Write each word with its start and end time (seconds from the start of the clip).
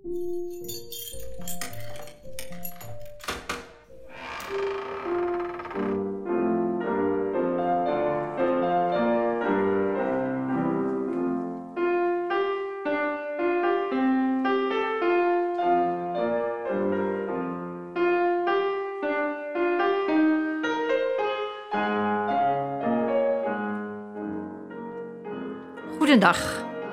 Goedendag, 0.00 0.16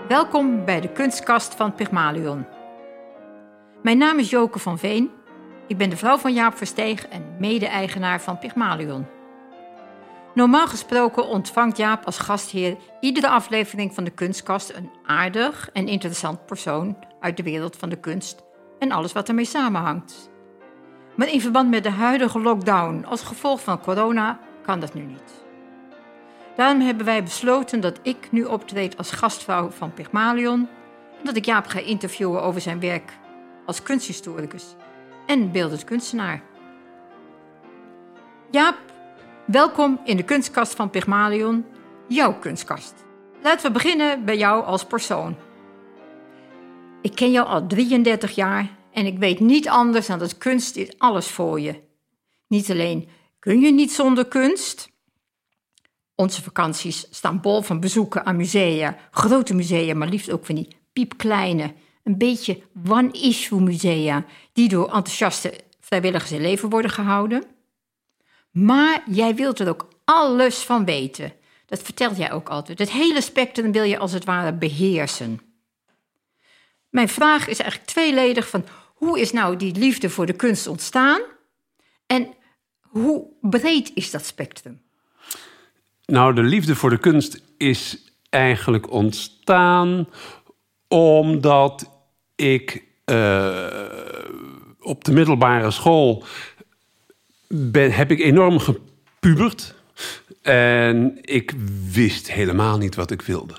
welkom 0.08 0.66
bij 0.66 0.82
de 0.82 0.90
kunstkast 0.94 1.56
van 1.56 1.74
Pygmalion. 1.74 2.57
Mijn 3.84 3.98
naam 3.98 4.20
is 4.20 4.30
Joke 4.30 4.60
van 4.60 4.80
Veen. 4.80 5.12
Ik 5.68 5.78
ben 5.78 5.90
de 5.90 5.98
vrouw 5.98 6.18
van 6.18 6.34
Jaap 6.34 6.58
Versteeg 6.58 7.08
en 7.08 7.36
mede-eigenaar 7.40 8.22
van 8.22 8.40
Pygmalion. 8.40 9.06
Normaal 10.34 10.68
gesproken 10.68 11.28
ontvangt 11.28 11.78
Jaap 11.78 12.06
als 12.06 12.18
gastheer 12.18 12.78
iedere 13.00 13.28
aflevering 13.28 13.94
van 13.94 14.04
de 14.04 14.10
kunstkast 14.10 14.74
een 14.74 14.90
aardig 15.06 15.70
en 15.74 15.88
interessant 15.88 16.46
persoon 16.46 16.98
uit 17.20 17.38
de 17.38 17.44
wereld 17.44 17.76
van 17.76 17.90
de 17.90 18.00
kunst 18.00 18.44
en 18.80 18.92
alles 18.92 19.14
wat 19.14 19.28
ermee 19.28 19.46
samenhangt. 19.46 20.30
Maar 21.16 21.32
in 21.32 21.42
verband 21.42 21.70
met 21.70 21.84
de 21.84 21.90
huidige 21.90 22.40
lockdown 22.40 23.06
als 23.06 23.22
gevolg 23.22 23.62
van 23.62 23.82
corona 23.82 24.40
kan 24.62 24.80
dat 24.80 24.94
nu 24.94 25.02
niet. 25.02 25.46
Daarom 26.56 26.82
hebben 26.82 27.06
wij 27.06 27.24
besloten 27.24 27.82
dat 27.82 28.00
ik 28.02 28.28
nu 28.32 28.44
optreed 28.44 28.98
als 28.98 29.12
gastvrouw 29.12 29.70
van 29.70 29.94
Pygmalion 29.94 30.60
en 31.20 31.24
dat 31.24 31.36
ik 31.36 31.46
Jaap 31.46 31.68
ga 31.68 31.80
interviewen 31.80 32.42
over 32.42 32.62
zijn 32.62 32.80
werk 32.80 33.14
als 33.68 33.84
kunsthistoricus 33.84 34.66
en 35.26 35.52
beeldend 35.52 35.84
kunstenaar. 35.84 36.44
Jaap, 38.52 38.78
welkom 39.46 40.00
in 40.04 40.18
de 40.18 40.24
kunstkast 40.24 40.76
van 40.76 40.90
Pygmalion, 40.90 41.66
jouw 42.08 42.40
kunstkast. 42.40 42.94
Laten 43.44 43.68
we 43.68 43.72
beginnen 43.72 44.26
bij 44.26 44.38
jou 44.38 44.66
als 44.66 44.86
persoon. 44.86 45.36
Ik 47.02 47.16
ken 47.16 47.32
jou 47.32 47.48
al 47.48 47.68
33 47.68 48.36
jaar 48.36 48.70
en 48.92 49.06
ik 49.06 49.18
weet 49.18 49.40
niet 49.40 49.70
anders 49.70 50.08
dan 50.08 50.20
dat 50.20 50.38
kunst 50.38 50.76
is 50.76 51.00
alles 51.00 51.28
voor 51.28 51.60
je. 51.60 51.82
Niet 52.48 52.72
alleen 52.72 53.10
kun 53.40 53.60
je 53.60 53.72
niet 53.72 53.92
zonder 53.92 54.26
kunst, 54.26 54.90
onze 56.16 56.44
vakanties 56.44 57.08
staan 57.10 57.42
bol 57.42 57.62
van 57.62 57.80
bezoeken 57.80 58.26
aan 58.26 58.36
musea, 58.36 58.98
grote 59.12 59.54
musea, 59.54 59.96
maar 59.96 60.08
liefst 60.08 60.32
ook 60.32 60.46
van 60.46 60.56
die 60.56 60.78
piepkleine, 60.94 61.74
een 62.08 62.18
beetje 62.18 62.62
one-issue 62.88 63.62
musea, 63.62 64.26
die 64.54 64.70
door 64.70 64.86
enthousiaste 64.86 65.54
vrijwilligers 65.80 66.32
in 66.32 66.42
leven 66.42 66.70
worden 66.70 66.92
gehouden. 66.92 67.44
Maar 68.52 69.04
jij 69.12 69.36
wilt 69.36 69.60
er 69.60 69.70
ook 69.70 69.88
alles 70.06 70.58
van 70.58 70.86
weten. 70.86 71.34
Dat 71.66 71.82
vertelt 71.82 72.18
jij 72.18 72.32
ook 72.32 72.50
altijd. 72.50 72.80
Het 72.80 72.92
hele 72.92 73.22
spectrum 73.22 73.72
wil 73.72 73.84
je 73.84 73.98
als 73.98 74.12
het 74.12 74.26
ware 74.26 74.54
beheersen. 74.54 75.42
Mijn 76.90 77.10
vraag 77.10 77.48
is 77.48 77.60
eigenlijk 77.60 77.90
tweeledig 77.90 78.50
van 78.50 78.66
hoe 78.94 79.20
is 79.20 79.32
nou 79.32 79.56
die 79.56 79.76
liefde 79.76 80.10
voor 80.10 80.26
de 80.26 80.34
kunst 80.34 80.68
ontstaan 80.68 81.22
en 82.06 82.34
hoe 82.82 83.28
breed 83.42 83.92
is 83.94 84.12
dat 84.12 84.26
spectrum? 84.26 84.82
Nou, 86.06 86.34
de 86.34 86.44
liefde 86.44 86.76
voor 86.76 86.90
de 86.90 86.98
kunst 86.98 87.42
is 87.58 88.12
eigenlijk 88.30 88.92
ontstaan 88.92 90.08
omdat 90.88 91.97
ik 92.38 92.84
uh, 93.06 93.68
op 94.80 95.04
de 95.04 95.12
middelbare 95.12 95.72
school 95.72 96.24
ben, 97.48 97.92
heb 97.92 98.12
ik 98.12 98.20
enorm 98.20 98.60
gepubert. 98.60 99.76
En 100.42 101.18
ik 101.22 101.54
wist 101.92 102.32
helemaal 102.32 102.78
niet 102.78 102.96
wat 102.96 103.12
ik 103.12 103.22
wilde. 103.22 103.56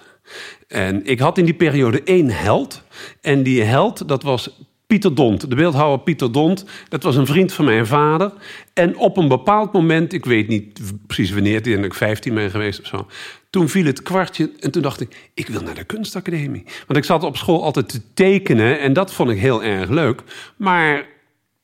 En 0.68 1.06
ik 1.06 1.18
had 1.18 1.38
in 1.38 1.44
die 1.44 1.54
periode 1.54 2.02
één 2.02 2.30
held. 2.30 2.82
En 3.20 3.42
die 3.42 3.62
held, 3.62 4.08
dat 4.08 4.22
was 4.22 4.50
Pieter 4.88 5.14
Dont, 5.14 5.50
de 5.50 5.54
beeldhouwer 5.54 5.98
Pieter 5.98 6.32
Dont, 6.32 6.64
dat 6.88 7.02
was 7.02 7.16
een 7.16 7.26
vriend 7.26 7.52
van 7.52 7.64
mijn 7.64 7.86
vader. 7.86 8.32
En 8.72 8.96
op 8.96 9.16
een 9.16 9.28
bepaald 9.28 9.72
moment, 9.72 10.12
ik 10.12 10.24
weet 10.24 10.48
niet 10.48 10.80
precies 11.06 11.30
wanneer, 11.30 11.62
toen 11.62 11.84
ik 11.84 11.94
15 11.94 12.34
ben 12.34 12.50
geweest 12.50 12.80
of 12.80 12.86
zo, 12.86 13.06
toen 13.50 13.68
viel 13.68 13.84
het 13.84 14.02
kwartje 14.02 14.50
en 14.60 14.70
toen 14.70 14.82
dacht 14.82 15.00
ik, 15.00 15.30
ik 15.34 15.48
wil 15.48 15.60
naar 15.60 15.74
de 15.74 15.84
kunstacademie. 15.84 16.64
Want 16.86 16.98
ik 16.98 17.04
zat 17.04 17.22
op 17.22 17.36
school 17.36 17.62
altijd 17.62 17.88
te 17.88 18.00
tekenen 18.14 18.80
en 18.80 18.92
dat 18.92 19.12
vond 19.12 19.30
ik 19.30 19.38
heel 19.38 19.62
erg 19.62 19.88
leuk. 19.88 20.22
Maar 20.56 21.06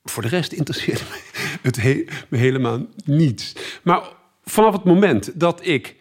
voor 0.04 0.22
de 0.22 0.28
rest 0.28 0.52
interesseerde 0.52 1.04
me 1.10 1.18
het 1.68 2.04
helemaal 2.30 2.86
niets. 3.04 3.52
Maar 3.82 4.02
vanaf 4.44 4.72
het 4.72 4.84
moment 4.84 5.40
dat 5.40 5.66
ik 5.66 5.96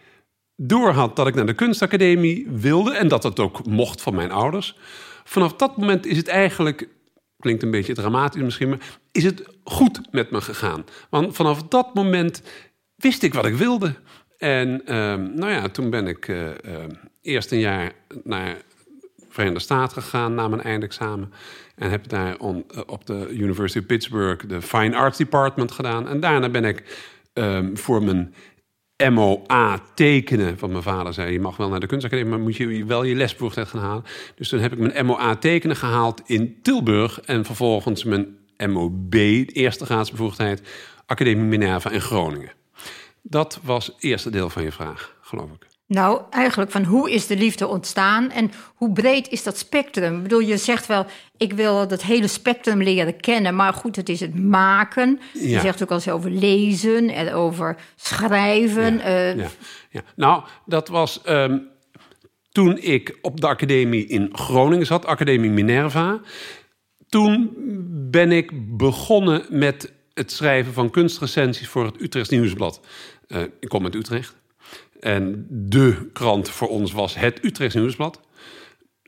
doorhad 0.56 1.16
dat 1.16 1.26
ik 1.26 1.34
naar 1.34 1.46
de 1.46 1.54
kunstacademie 1.54 2.46
wilde 2.50 2.94
en 2.94 3.08
dat 3.08 3.22
dat 3.22 3.40
ook 3.40 3.66
mocht 3.66 4.02
van 4.02 4.14
mijn 4.14 4.30
ouders, 4.30 4.76
vanaf 5.24 5.54
dat 5.54 5.76
moment 5.76 6.06
is 6.06 6.16
het 6.16 6.28
eigenlijk 6.28 6.88
klinkt 7.44 7.62
een 7.62 7.70
beetje 7.70 7.94
dramatisch 7.94 8.42
misschien, 8.42 8.68
maar 8.68 8.98
is 9.12 9.24
het 9.24 9.42
goed 9.64 10.00
met 10.10 10.30
me 10.30 10.40
gegaan. 10.40 10.84
Want 11.10 11.36
vanaf 11.36 11.62
dat 11.62 11.94
moment 11.94 12.42
wist 12.96 13.22
ik 13.22 13.34
wat 13.34 13.46
ik 13.46 13.54
wilde. 13.54 13.94
En 14.38 14.86
ehm, 14.86 15.34
nou 15.34 15.52
ja, 15.52 15.68
toen 15.68 15.90
ben 15.90 16.06
ik 16.06 16.28
uh, 16.28 16.48
eerst 17.22 17.52
een 17.52 17.58
jaar 17.58 17.92
naar 18.22 18.56
Verenigde 19.28 19.60
Staten 19.60 20.02
gegaan 20.02 20.34
na 20.34 20.48
mijn 20.48 20.62
eindexamen. 20.62 21.32
En 21.76 21.90
heb 21.90 22.08
daar 22.08 22.38
on, 22.38 22.64
eh, 22.68 22.80
op 22.86 23.06
de 23.06 23.28
University 23.30 23.78
of 23.78 23.86
Pittsburgh 23.86 24.48
de 24.48 24.62
Fine 24.62 24.96
Arts 24.96 25.18
Department 25.18 25.72
gedaan. 25.72 26.08
En 26.08 26.20
daarna 26.20 26.48
ben 26.48 26.64
ik 26.64 26.82
ehm, 27.32 27.76
voor 27.76 28.02
mijn 28.02 28.34
MOA 29.10 29.80
tekenen. 29.94 30.58
Want 30.58 30.72
mijn 30.72 30.84
vader 30.84 31.12
zei, 31.12 31.32
je 31.32 31.40
mag 31.40 31.56
wel 31.56 31.68
naar 31.68 31.80
de 31.80 31.86
kunstacademie... 31.86 32.30
maar 32.30 32.40
moet 32.40 32.56
je 32.56 32.84
wel 32.84 33.04
je 33.04 33.14
lesbevoegdheid 33.14 33.68
gaan 33.68 33.80
halen. 33.80 34.04
Dus 34.34 34.48
toen 34.48 34.60
heb 34.60 34.72
ik 34.72 34.78
mijn 34.78 35.06
MOA 35.06 35.36
tekenen 35.36 35.76
gehaald 35.76 36.22
in 36.26 36.58
Tilburg... 36.62 37.20
en 37.20 37.44
vervolgens 37.44 38.04
mijn 38.04 38.36
MOB, 38.66 39.14
eerste 39.46 39.84
graadsbevoegdheid... 39.84 40.62
Academie 41.06 41.44
Minerva 41.44 41.90
in 41.90 42.00
Groningen. 42.00 42.52
Dat 43.22 43.60
was 43.62 43.86
het 43.86 43.96
eerste 43.98 44.30
deel 44.30 44.50
van 44.50 44.62
je 44.62 44.72
vraag, 44.72 45.16
geloof 45.20 45.50
ik. 45.50 45.73
Nou, 45.86 46.20
eigenlijk 46.30 46.70
van 46.70 46.84
hoe 46.84 47.10
is 47.10 47.26
de 47.26 47.36
liefde 47.36 47.66
ontstaan 47.66 48.30
en 48.30 48.50
hoe 48.74 48.92
breed 48.92 49.28
is 49.28 49.42
dat 49.42 49.58
spectrum? 49.58 50.16
Ik 50.16 50.22
bedoel, 50.22 50.40
je 50.40 50.56
zegt 50.56 50.86
wel, 50.86 51.06
ik 51.36 51.52
wil 51.52 51.88
dat 51.88 52.02
hele 52.02 52.26
spectrum 52.26 52.82
leren 52.82 53.20
kennen, 53.20 53.56
maar 53.56 53.72
goed, 53.72 53.96
het 53.96 54.08
is 54.08 54.20
het 54.20 54.38
maken. 54.42 55.20
Je 55.32 55.60
zegt 55.60 55.82
ook 55.82 55.88
al 55.90 55.96
eens 55.96 56.08
over 56.08 56.30
lezen 56.30 57.08
en 57.10 57.32
over 57.32 57.76
schrijven. 57.96 58.96
Ja, 58.96 59.02
eh, 59.02 59.36
ja, 59.36 59.48
ja. 59.90 60.02
Nou, 60.16 60.42
dat 60.66 60.88
was 60.88 61.22
ehm, 61.22 61.58
toen 62.52 62.78
ik 62.78 63.18
op 63.22 63.40
de 63.40 63.46
academie 63.46 64.06
in 64.06 64.28
Groningen 64.32 64.86
zat, 64.86 65.06
Academie 65.06 65.50
Minerva. 65.50 66.20
Toen 67.08 67.50
ben 68.10 68.32
ik 68.32 68.76
begonnen 68.76 69.42
met 69.48 69.92
het 70.14 70.32
schrijven 70.32 70.72
van 70.72 70.90
kunstrecensies 70.90 71.68
voor 71.68 71.84
het 71.84 72.00
Utrechts 72.00 72.30
Nieuwsblad. 72.30 72.80
Uh, 73.28 73.42
ik 73.60 73.68
kom 73.68 73.84
uit 73.84 73.94
Utrecht. 73.94 74.42
En 75.04 75.46
de 75.50 76.10
krant 76.12 76.50
voor 76.50 76.68
ons 76.68 76.92
was 76.92 77.14
het 77.14 77.44
Utrechts 77.44 77.74
Nieuwsblad. 77.74 78.20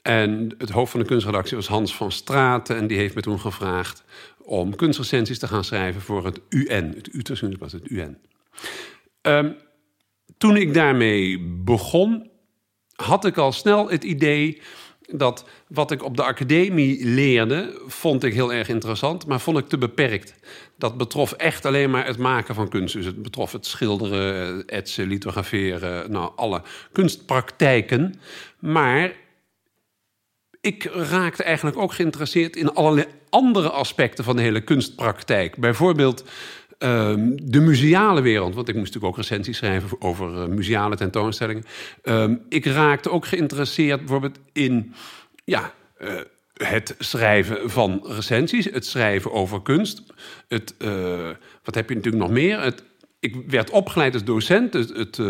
En 0.03 0.55
het 0.59 0.71
hoofd 0.71 0.91
van 0.91 1.01
de 1.01 1.07
kunstredactie 1.07 1.57
was 1.57 1.67
Hans 1.67 1.95
van 1.95 2.13
Straten. 2.13 2.77
En 2.77 2.87
die 2.87 2.99
heeft 2.99 3.15
me 3.15 3.21
toen 3.21 3.41
gevraagd 3.41 4.05
om 4.39 4.77
kunstrecensies 4.77 5.39
te 5.39 5.47
gaan 5.49 5.65
schrijven 5.65 6.01
voor 6.01 6.25
het 6.25 6.41
UN. 6.49 6.93
Het 6.97 7.15
Utrechts 7.15 7.43
Nieuwsblad, 7.43 7.73
het 7.73 7.91
UN. 7.91 8.19
Um, 9.23 9.57
toen 10.39 10.57
ik 10.57 10.75
daarmee 10.75 11.41
begon, 11.65 12.31
had 12.95 13.25
ik 13.25 13.37
al 13.37 13.53
snel 13.53 13.91
het 13.91 14.05
idee 14.05 14.63
dat 15.07 15.45
wat 15.69 15.91
ik 15.91 16.05
op 16.05 16.17
de 16.17 16.23
academie 16.23 17.07
leerde, 17.07 17.81
vond 17.87 18.25
ik 18.25 18.35
heel 18.35 18.53
erg 18.53 18.69
interessant, 18.69 19.27
maar 19.27 19.41
vond 19.41 19.59
ik 19.59 19.69
te 19.69 19.79
beperkt. 19.79 20.35
Dat 20.79 20.97
betrof 20.97 21.33
echt 21.33 21.65
alleen 21.65 21.91
maar 21.91 22.07
het 22.07 22.19
maken 22.19 22.55
van 22.55 22.69
kunst. 22.69 22.95
Dus 22.95 23.07
het 23.07 23.23
betrof 23.23 23.53
het 23.53 23.67
schilderen, 23.67 24.67
etsen, 24.67 25.07
lithograferen, 25.07 26.11
nou, 26.11 26.33
alle 26.37 26.63
kunstpraktijken. 26.93 28.15
Maar 28.59 29.13
ik 30.61 30.85
raakte 30.85 31.43
eigenlijk 31.43 31.79
ook 31.79 31.93
geïnteresseerd 31.93 32.57
in 32.57 32.75
allerlei 32.75 33.07
andere 33.31 33.71
aspecten 33.71 34.25
van 34.25 34.37
de 34.37 34.43
hele 34.43 34.61
kunstpraktijk. 34.61 35.57
Bijvoorbeeld 35.57 36.25
Ehm, 36.79 37.37
de 37.43 37.61
museale 37.61 38.21
wereld, 38.21 38.55
want 38.55 38.69
ik 38.69 38.75
moest 38.75 38.87
natuurlijk 38.95 39.19
ook 39.19 39.25
recensies 39.25 39.57
schrijven 39.57 40.01
over 40.01 40.35
uh, 40.35 40.47
museale 40.47 40.97
tentoonstellingen. 40.97 41.65
Ehm, 42.03 42.35
ik 42.49 42.65
raakte 42.65 43.11
ook 43.11 43.27
geïnteresseerd 43.27 43.99
bijvoorbeeld 43.99 44.39
in 44.53 44.95
ja, 45.45 45.75
uh, 46.01 46.11
het 46.53 46.95
schrijven 46.99 47.71
van 47.71 48.01
recensies, 48.07 48.65
het 48.65 48.87
schrijven 48.87 49.33
over 49.33 49.63
kunst. 49.63 50.03
Het, 50.49 50.75
uh, 50.79 51.31
wat 51.63 51.75
heb 51.75 51.89
je 51.89 51.95
natuurlijk 51.95 52.23
nog 52.23 52.33
meer? 52.33 52.61
Het, 52.61 52.85
ik 53.21 53.37
werd 53.47 53.71
opgeleid 53.71 54.15
als 54.15 54.25
docent, 54.25 54.73
het, 54.73 54.89
het 54.89 55.21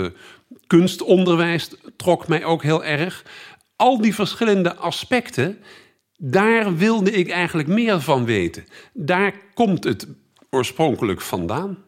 kunstonderwijs 0.67 1.71
trok 1.97 2.29
mij 2.29 2.45
ook 2.45 2.63
heel 2.63 2.85
erg. 2.85 3.25
Al 3.77 4.01
die 4.01 4.15
verschillende 4.15 4.75
aspecten, 4.75 5.59
daar 6.17 6.77
wilde 6.77 7.11
ik 7.11 7.29
eigenlijk 7.29 7.69
meer 7.69 8.01
van 8.01 8.25
weten. 8.25 8.65
Daar 8.93 9.35
komt 9.55 9.85
het 9.85 10.07
oorspronkelijk 10.51 11.21
vandaan. 11.21 11.85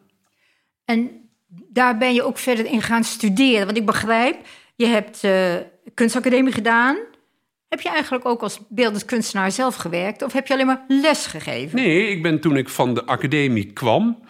En 0.85 1.29
daar 1.47 1.97
ben 1.97 2.13
je 2.13 2.23
ook 2.23 2.37
verder 2.37 2.65
in 2.65 2.81
gaan 2.81 3.03
studeren. 3.03 3.65
Want 3.65 3.77
ik 3.77 3.85
begrijp, 3.85 4.37
je 4.75 4.85
hebt 4.85 5.23
uh, 5.23 5.55
kunstacademie 5.93 6.53
gedaan. 6.53 6.97
Heb 7.67 7.81
je 7.81 7.89
eigenlijk 7.89 8.25
ook 8.25 8.41
als 8.41 8.59
beeldend 8.69 9.05
kunstenaar 9.05 9.51
zelf 9.51 9.75
gewerkt? 9.75 10.21
Of 10.21 10.33
heb 10.33 10.47
je 10.47 10.53
alleen 10.53 10.65
maar 10.65 10.85
les 10.87 11.25
gegeven? 11.25 11.75
Nee, 11.75 12.07
ik 12.07 12.21
ben 12.21 12.41
toen 12.41 12.57
ik 12.57 12.69
van 12.69 12.93
de 12.93 13.05
academie 13.05 13.73
kwam... 13.73 14.23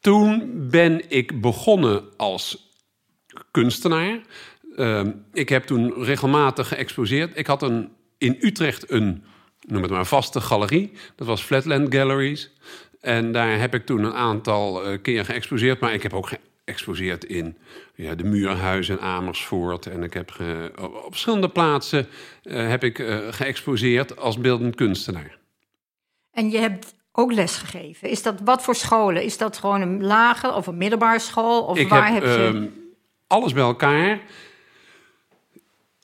toen 0.00 0.52
ben 0.70 1.10
ik 1.10 1.40
begonnen 1.40 2.04
als 2.16 2.74
kunstenaar. 3.50 4.20
Uh, 4.76 5.02
ik 5.32 5.48
heb 5.48 5.64
toen 5.64 6.04
regelmatig 6.04 6.68
geëxposeerd. 6.68 7.38
Ik 7.38 7.46
had 7.46 7.62
een, 7.62 7.92
in 8.18 8.36
Utrecht 8.40 8.90
een, 8.90 9.24
noem 9.60 9.82
het 9.82 9.90
maar, 9.90 10.06
vaste 10.06 10.40
galerie. 10.40 10.92
Dat 11.16 11.26
was 11.26 11.42
Flatland 11.42 11.94
Galleries. 11.94 12.50
En 13.06 13.32
daar 13.32 13.58
heb 13.58 13.74
ik 13.74 13.86
toen 13.86 14.04
een 14.04 14.14
aantal 14.14 14.92
uh, 14.92 14.98
keer 15.02 15.24
geëxposeerd. 15.24 15.80
Maar 15.80 15.94
ik 15.94 16.02
heb 16.02 16.12
ook 16.12 16.28
geëxposeerd 16.64 17.24
in 17.24 17.56
ja, 17.94 18.14
de 18.14 18.24
Muurhuis 18.24 18.88
in 18.88 19.00
Amersfoort. 19.00 19.86
En 19.86 20.02
ik 20.02 20.12
heb 20.14 20.30
ge, 20.30 20.72
op, 20.80 21.06
verschillende 21.08 21.48
plaatsen 21.48 22.06
uh, 22.42 22.68
heb 22.68 22.84
ik 22.84 22.98
uh, 22.98 23.18
geëxposeerd 23.30 24.18
als 24.18 24.38
beeldend 24.38 24.74
kunstenaar. 24.74 25.38
En 26.32 26.50
je 26.50 26.58
hebt 26.58 26.94
ook 27.12 27.32
les 27.32 27.56
gegeven. 27.56 28.08
Is 28.08 28.22
dat 28.22 28.40
wat 28.44 28.62
voor 28.62 28.74
scholen? 28.74 29.22
Is 29.22 29.38
dat 29.38 29.58
gewoon 29.58 29.80
een 29.80 30.04
lage 30.04 30.52
of 30.52 30.66
een 30.66 30.76
middelbare 30.76 31.18
school? 31.18 31.62
Of 31.62 31.78
ik 31.78 31.88
waar 31.88 32.12
heb, 32.12 32.22
heb 32.22 32.36
je... 32.36 32.52
uh, 32.54 32.66
alles 33.26 33.52
bij 33.52 33.62
elkaar. 33.62 34.20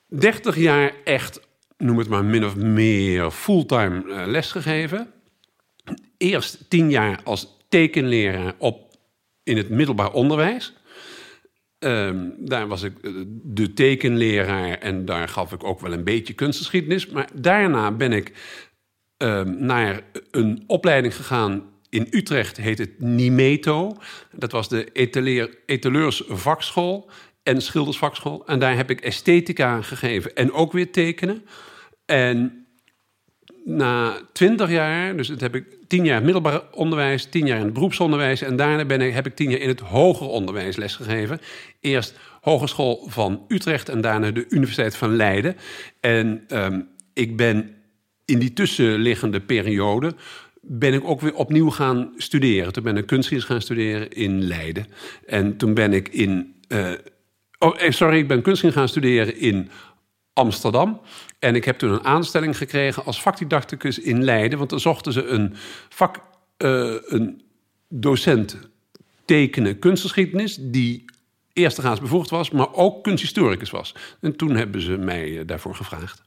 30 0.06 0.56
jaar 0.56 0.92
echt, 1.04 1.40
noem 1.76 1.98
het 1.98 2.08
maar 2.08 2.24
min 2.24 2.44
of 2.44 2.56
meer, 2.56 3.30
fulltime 3.30 4.26
lesgegeven. 4.26 5.12
Eerst 6.22 6.58
10 6.68 6.90
jaar 6.90 7.20
als 7.24 7.56
tekenleraar 7.68 8.54
op, 8.58 8.96
in 9.42 9.56
het 9.56 9.68
middelbaar 9.68 10.12
onderwijs. 10.12 10.72
Um, 11.78 12.34
daar 12.38 12.68
was 12.68 12.82
ik 12.82 12.92
de 13.42 13.72
tekenleraar 13.72 14.78
en 14.78 15.04
daar 15.04 15.28
gaf 15.28 15.52
ik 15.52 15.64
ook 15.64 15.80
wel 15.80 15.92
een 15.92 16.04
beetje 16.04 16.32
kunstgeschiedenis. 16.32 17.06
Maar 17.06 17.28
daarna 17.34 17.90
ben 17.90 18.12
ik 18.12 18.32
um, 19.16 19.64
naar 19.64 20.02
een 20.30 20.64
opleiding 20.66 21.16
gegaan 21.16 21.70
in 21.88 22.06
Utrecht, 22.10 22.56
heet 22.56 22.78
het 22.78 23.00
NIMETO. 23.00 23.96
Dat 24.32 24.52
was 24.52 24.68
de 24.68 24.92
etaleer, 24.92 25.58
etaleursvakschool 25.66 27.10
en 27.42 27.62
schildersvakschool. 27.62 28.46
En 28.46 28.58
daar 28.58 28.76
heb 28.76 28.90
ik 28.90 29.00
esthetica 29.00 29.82
gegeven 29.82 30.34
en 30.34 30.52
ook 30.52 30.72
weer 30.72 30.92
tekenen. 30.92 31.46
En 32.04 32.66
na 33.64 34.20
twintig 34.32 34.70
jaar, 34.70 35.16
dus 35.16 35.28
dat 35.28 35.40
heb 35.40 35.54
ik 35.54 35.80
tien 35.92 36.04
jaar 36.04 36.22
middelbaar 36.22 36.62
onderwijs, 36.70 37.24
tien 37.24 37.46
jaar 37.46 37.58
in 37.58 37.64
het 37.64 37.72
beroepsonderwijs 37.72 38.42
en 38.42 38.56
daarna 38.56 38.84
ben 38.84 39.00
ik, 39.00 39.14
heb 39.14 39.26
ik 39.26 39.34
tien 39.34 39.50
jaar 39.50 39.60
in 39.60 39.68
het 39.68 39.80
hoger 39.80 40.26
onderwijs 40.26 40.76
lesgegeven. 40.76 41.40
Eerst 41.80 42.18
Hogeschool 42.40 43.06
van 43.08 43.44
Utrecht 43.48 43.88
en 43.88 44.00
daarna 44.00 44.30
de 44.30 44.46
Universiteit 44.48 44.96
van 44.96 45.16
Leiden. 45.16 45.56
En 46.00 46.44
um, 46.48 46.88
ik 47.14 47.36
ben 47.36 47.74
in 48.24 48.38
die 48.38 48.52
tussenliggende 48.52 49.40
periode 49.40 50.14
ben 50.60 50.94
ik 50.94 51.04
ook 51.04 51.20
weer 51.20 51.34
opnieuw 51.34 51.70
gaan 51.70 52.12
studeren. 52.16 52.72
Toen 52.72 52.82
ben 52.82 52.96
ik 52.96 53.06
kunstgeschiedenis 53.06 53.50
gaan 53.50 53.62
studeren 53.62 54.10
in 54.10 54.42
Leiden. 54.42 54.86
En 55.26 55.56
toen 55.56 55.74
ben 55.74 55.92
ik 55.92 56.08
in 56.08 56.54
uh, 56.68 56.90
Oh, 57.58 57.76
sorry, 57.88 58.18
ik 58.18 58.28
ben 58.28 58.42
kunstgeschiedenis 58.42 58.74
gaan 58.74 58.88
studeren 58.88 59.36
in 59.36 59.70
Amsterdam. 60.32 61.00
En 61.38 61.54
ik 61.54 61.64
heb 61.64 61.78
toen 61.78 61.90
een 61.90 62.04
aanstelling 62.04 62.56
gekregen 62.56 63.04
als 63.04 63.22
vakdidacticus 63.22 63.98
in 63.98 64.24
Leiden. 64.24 64.58
Want 64.58 64.70
dan 64.70 64.80
zochten 64.80 65.12
ze 65.12 65.24
een, 65.24 65.54
vak, 65.88 66.16
uh, 66.58 66.94
een 67.06 67.42
docent 67.88 68.58
tekenen 69.24 69.78
kunstgeschiedenis... 69.78 70.56
die 70.60 71.04
eerstegaans 71.52 72.00
bevoegd 72.00 72.30
was, 72.30 72.50
maar 72.50 72.74
ook 72.74 73.02
kunsthistoricus 73.04 73.70
was. 73.70 73.94
En 74.20 74.36
toen 74.36 74.56
hebben 74.56 74.80
ze 74.80 74.96
mij 74.96 75.44
daarvoor 75.44 75.74
gevraagd. 75.74 76.22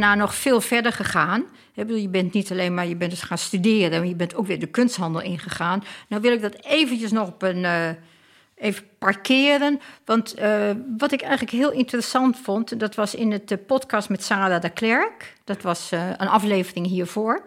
Daarna 0.00 0.14
nog 0.14 0.34
veel 0.34 0.60
verder 0.60 0.92
gegaan. 0.92 1.44
Je 1.72 2.08
bent 2.08 2.32
niet 2.32 2.50
alleen 2.50 2.74
maar, 2.74 2.86
je 2.86 2.96
bent 2.96 3.10
dus 3.10 3.22
gaan 3.22 3.38
studeren, 3.38 3.98
maar 3.98 4.08
je 4.08 4.14
bent 4.14 4.34
ook 4.34 4.46
weer 4.46 4.58
de 4.58 4.66
kunsthandel 4.66 5.22
ingegaan. 5.22 5.84
Nou 6.08 6.22
wil 6.22 6.32
ik 6.32 6.42
dat 6.42 6.64
eventjes 6.64 7.12
nog 7.12 7.28
op 7.28 7.42
een, 7.42 7.58
uh, 7.58 7.88
even 8.54 8.84
parkeren. 8.98 9.80
Want 10.04 10.38
uh, 10.38 10.70
wat 10.98 11.12
ik 11.12 11.20
eigenlijk 11.20 11.52
heel 11.52 11.72
interessant 11.72 12.38
vond, 12.38 12.80
dat 12.80 12.94
was 12.94 13.14
in 13.14 13.32
het 13.32 13.66
podcast 13.66 14.08
met 14.08 14.24
Sarah 14.24 14.60
de 14.60 14.70
Klerk. 14.70 15.34
Dat 15.44 15.62
was 15.62 15.90
een 15.90 16.28
aflevering 16.28 16.86
hiervoor. 16.86 17.44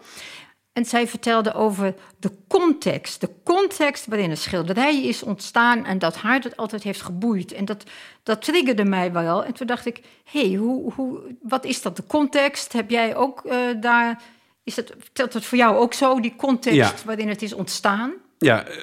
En 0.80 0.86
zij 0.86 1.06
vertelde 1.06 1.54
over 1.54 1.94
de 2.18 2.30
context. 2.48 3.20
De 3.20 3.30
context 3.44 4.06
waarin 4.06 4.30
een 4.30 4.36
schilderij 4.36 5.02
is 5.02 5.22
ontstaan 5.22 5.84
en 5.84 5.98
dat 5.98 6.16
haar 6.16 6.40
dat 6.40 6.56
altijd 6.56 6.82
heeft 6.82 7.02
geboeid. 7.02 7.52
En 7.52 7.64
dat, 7.64 7.84
dat 8.22 8.42
triggerde 8.42 8.84
mij 8.84 9.12
wel. 9.12 9.44
En 9.44 9.52
toen 9.52 9.66
dacht 9.66 9.86
ik, 9.86 10.00
hé, 10.24 10.48
hey, 10.48 10.58
hoe, 10.58 10.92
hoe, 10.92 11.20
wat 11.42 11.64
is 11.64 11.82
dat, 11.82 11.96
de 11.96 12.02
context? 12.06 12.72
Heb 12.72 12.90
jij 12.90 13.16
ook 13.16 13.42
uh, 13.44 13.54
daar... 13.80 14.22
Is 14.64 14.76
het, 14.76 14.94
vertelt 14.98 15.32
het 15.32 15.44
voor 15.44 15.58
jou 15.58 15.76
ook 15.76 15.94
zo, 15.94 16.20
die 16.20 16.36
context 16.36 16.76
ja. 16.76 16.94
waarin 17.04 17.28
het 17.28 17.42
is 17.42 17.52
ontstaan? 17.52 18.12
Ja, 18.38 18.68
uh, 18.68 18.74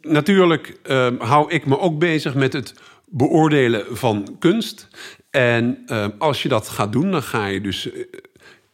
natuurlijk 0.00 0.78
uh, 0.86 1.08
hou 1.18 1.50
ik 1.50 1.66
me 1.66 1.78
ook 1.78 1.98
bezig 1.98 2.34
met 2.34 2.52
het 2.52 2.74
beoordelen 3.06 3.96
van 3.96 4.36
kunst. 4.38 4.88
En 5.30 5.84
als 6.18 6.42
je 6.42 6.48
dat 6.48 6.68
gaat 6.68 6.92
doen, 6.92 7.10
dan 7.10 7.22
ga 7.22 7.46
je 7.46 7.60
dus 7.60 7.88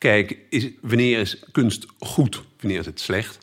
kijk, 0.01 0.39
is, 0.49 0.69
wanneer 0.81 1.19
is 1.19 1.43
kunst 1.53 1.87
goed, 1.99 2.43
wanneer 2.61 2.79
is 2.79 2.87
het 2.87 3.01
slecht? 3.01 3.39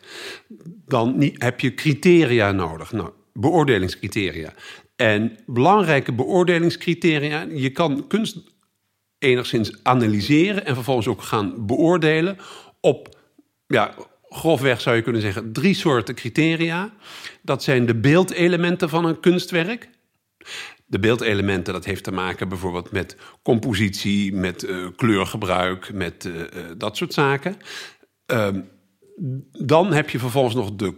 Dan 0.85 1.31
heb 1.33 1.59
je 1.59 1.73
criteria 1.73 2.51
nodig, 2.51 2.91
nou, 2.91 3.09
beoordelingscriteria. 3.33 4.53
En 4.95 5.37
belangrijke 5.45 6.13
beoordelingscriteria, 6.13 7.41
je 7.41 7.69
kan 7.69 8.07
kunst 8.07 8.37
enigszins 9.19 9.83
analyseren 9.83 10.65
en 10.65 10.75
vervolgens 10.75 11.07
ook 11.07 11.21
gaan 11.21 11.65
beoordelen 11.65 12.37
op, 12.81 13.17
ja, 13.67 13.93
grofweg 14.29 14.81
zou 14.81 14.95
je 14.95 15.01
kunnen 15.01 15.21
zeggen, 15.21 15.53
drie 15.53 15.73
soorten 15.73 16.15
criteria. 16.15 16.93
Dat 17.41 17.63
zijn 17.63 17.85
de 17.85 17.95
beeldelementen 17.95 18.89
van 18.89 19.05
een 19.05 19.19
kunstwerk. 19.19 19.89
De 20.89 20.99
beeldelementen, 20.99 21.73
dat 21.73 21.85
heeft 21.85 22.03
te 22.03 22.11
maken 22.11 22.49
bijvoorbeeld 22.49 22.91
met 22.91 23.17
compositie, 23.41 24.33
met 24.33 24.63
uh, 24.63 24.87
kleurgebruik, 24.95 25.93
met 25.93 26.25
uh, 26.25 26.35
uh, 26.35 26.43
dat 26.77 26.97
soort 26.97 27.13
zaken. 27.13 27.57
Ehm, 28.25 28.61
dan 29.51 29.93
heb 29.93 30.09
je 30.09 30.19
vervolgens 30.19 30.55
nog 30.55 30.75
de 30.75 30.93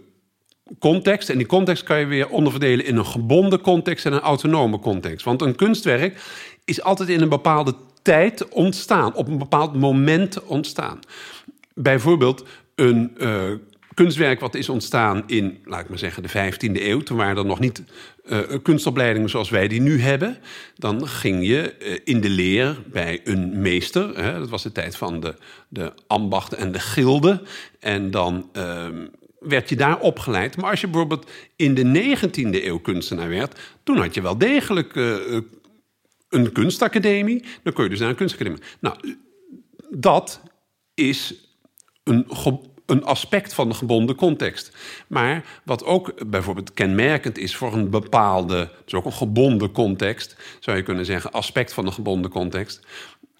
context. 0.78 1.28
En 1.28 1.38
die 1.38 1.46
context 1.46 1.82
kan 1.82 1.98
je 1.98 2.06
weer 2.06 2.28
onderverdelen 2.28 2.84
in 2.84 2.96
een 2.96 3.06
gebonden 3.06 3.60
context 3.60 4.06
en 4.06 4.12
een 4.12 4.20
autonome 4.20 4.78
context. 4.78 5.24
Want 5.24 5.42
een 5.42 5.56
kunstwerk 5.56 6.20
is 6.64 6.82
altijd 6.82 7.08
in 7.08 7.20
een 7.20 7.28
bepaalde 7.28 7.74
tijd 8.02 8.48
ontstaan, 8.48 9.14
op 9.14 9.28
een 9.28 9.38
bepaald 9.38 9.74
moment 9.74 10.44
ontstaan. 10.44 10.98
Bijvoorbeeld 11.74 12.44
een 12.74 13.16
kunstwerk 14.00 14.40
wat 14.40 14.54
is 14.54 14.68
ontstaan 14.68 15.22
in, 15.26 15.58
laat 15.64 15.80
ik 15.80 15.88
maar 15.88 15.98
zeggen, 15.98 16.22
de 16.22 16.28
15e 16.28 16.82
eeuw. 16.82 17.00
Toen 17.00 17.16
waren 17.16 17.36
er 17.36 17.46
nog 17.46 17.60
niet 17.60 17.82
uh, 18.24 18.38
kunstopleidingen 18.62 19.28
zoals 19.28 19.50
wij 19.50 19.68
die 19.68 19.80
nu 19.80 20.00
hebben. 20.00 20.38
Dan 20.76 21.08
ging 21.08 21.46
je 21.46 21.74
uh, 21.78 21.98
in 22.04 22.20
de 22.20 22.28
leer 22.28 22.82
bij 22.86 23.20
een 23.24 23.60
meester. 23.60 24.22
Hè, 24.22 24.38
dat 24.38 24.48
was 24.48 24.62
de 24.62 24.72
tijd 24.72 24.96
van 24.96 25.20
de, 25.20 25.34
de 25.68 25.92
ambachten 26.06 26.58
en 26.58 26.72
de 26.72 26.78
gilden. 26.78 27.40
En 27.80 28.10
dan 28.10 28.50
uh, 28.52 28.86
werd 29.40 29.68
je 29.68 29.76
daar 29.76 30.00
opgeleid. 30.00 30.56
Maar 30.56 30.70
als 30.70 30.80
je 30.80 30.88
bijvoorbeeld 30.88 31.30
in 31.56 31.74
de 31.74 32.16
19e 32.16 32.64
eeuw 32.64 32.78
kunstenaar 32.78 33.28
werd... 33.28 33.60
toen 33.82 33.98
had 33.98 34.14
je 34.14 34.22
wel 34.22 34.38
degelijk 34.38 34.94
uh, 34.94 35.16
een 36.28 36.52
kunstacademie. 36.52 37.44
Dan 37.62 37.72
kon 37.72 37.84
je 37.84 37.90
dus 37.90 38.00
naar 38.00 38.08
een 38.08 38.14
kunstacademie. 38.14 38.62
Nou, 38.80 39.16
dat 39.90 40.42
is 40.94 41.34
een 42.04 42.24
een 42.90 43.04
aspect 43.04 43.54
van 43.54 43.68
de 43.68 43.74
gebonden 43.74 44.16
context. 44.16 44.76
Maar 45.06 45.44
wat 45.64 45.84
ook 45.84 46.30
bijvoorbeeld 46.30 46.74
kenmerkend 46.74 47.38
is 47.38 47.56
voor 47.56 47.72
een 47.72 47.90
bepaalde, 47.90 48.70
is 48.86 48.94
ook 48.94 49.04
een 49.04 49.12
gebonden 49.12 49.72
context, 49.72 50.36
zou 50.60 50.76
je 50.76 50.82
kunnen 50.82 51.04
zeggen, 51.04 51.32
aspect 51.32 51.72
van 51.72 51.84
de 51.84 51.92
gebonden 51.92 52.30
context. 52.30 52.86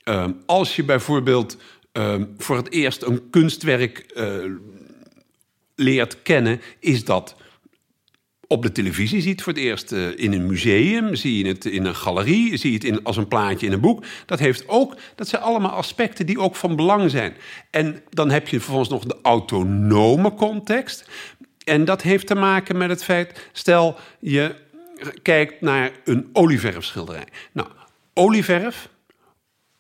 Um, 0.04 0.42
als 0.46 0.76
je 0.76 0.84
bijvoorbeeld 0.84 1.56
um, 1.92 2.34
voor 2.38 2.56
het 2.56 2.70
eerst 2.72 3.02
een 3.02 3.30
kunstwerk 3.30 4.12
uh, 4.14 4.54
leert 5.74 6.22
kennen, 6.22 6.60
is 6.78 7.04
dat 7.04 7.34
op 8.52 8.62
de 8.62 8.72
televisie 8.72 9.20
ziet 9.20 9.42
voor 9.42 9.52
het 9.52 9.62
eerst 9.62 9.92
uh, 9.92 10.18
in 10.18 10.32
een 10.32 10.46
museum, 10.46 11.14
zie 11.14 11.44
je 11.44 11.48
het 11.48 11.64
in 11.64 11.84
een 11.84 11.94
galerie, 11.94 12.56
zie 12.56 12.70
je 12.70 12.76
het 12.76 12.86
in, 12.86 13.02
als 13.04 13.16
een 13.16 13.28
plaatje 13.28 13.66
in 13.66 13.72
een 13.72 13.80
boek. 13.80 14.04
Dat 14.26 14.38
heeft 14.38 14.68
ook, 14.68 14.96
dat 15.14 15.28
zijn 15.28 15.42
allemaal 15.42 15.70
aspecten 15.70 16.26
die 16.26 16.40
ook 16.40 16.56
van 16.56 16.76
belang 16.76 17.10
zijn. 17.10 17.34
En 17.70 18.02
dan 18.08 18.30
heb 18.30 18.48
je 18.48 18.60
vervolgens 18.60 18.88
nog 18.88 19.04
de 19.04 19.16
autonome 19.22 20.34
context. 20.34 21.08
En 21.64 21.84
dat 21.84 22.02
heeft 22.02 22.26
te 22.26 22.34
maken 22.34 22.76
met 22.76 22.88
het 22.88 23.04
feit, 23.04 23.48
stel 23.52 23.96
je 24.20 24.54
kijkt 25.22 25.60
naar 25.60 25.90
een 26.04 26.28
olieverfschilderij. 26.32 27.26
Nou, 27.52 27.68
olieverf, 28.14 28.88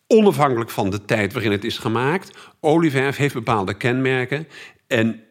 onafhankelijk 0.06 0.70
van 0.70 0.90
de 0.90 1.04
tijd 1.04 1.32
waarin 1.32 1.52
het 1.52 1.64
is 1.64 1.78
gemaakt, 1.78 2.38
olieverf 2.60 3.16
heeft 3.16 3.34
bepaalde 3.34 3.74
kenmerken. 3.74 4.48
En 4.86 5.22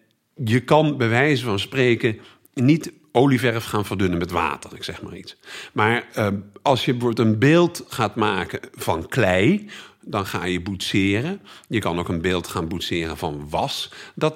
je 0.44 0.60
kan 0.60 0.98
bij 0.98 1.10
wijze 1.10 1.46
van 1.46 1.60
spreken 1.60 2.20
niet 2.54 2.98
olieverf 3.20 3.66
gaan 3.66 3.86
verdunnen 3.86 4.20
met 4.20 4.32
water, 4.32 4.76
ik 4.76 4.84
zeg 4.84 5.02
maar 5.02 5.18
iets. 5.18 5.38
Maar 5.74 6.08
uh, 6.18 6.28
als 6.62 6.86
je 6.86 6.92
bijvoorbeeld 6.92 7.28
een 7.28 7.40
beeld 7.40 7.86
gaat 7.88 8.16
maken 8.16 8.60
van 8.76 9.08
klei, 9.08 9.70
dan 10.02 10.26
ga 10.26 10.46
je 10.46 10.62
boetseren. 10.62 11.42
Je 11.68 11.80
kan 11.80 12.00
ook 12.00 12.10
een 12.10 12.22
beeld 12.22 12.48
gaan 12.48 12.68
boetseren 12.68 13.18
van 13.18 13.50
was. 13.50 13.92
Dat 14.16 14.36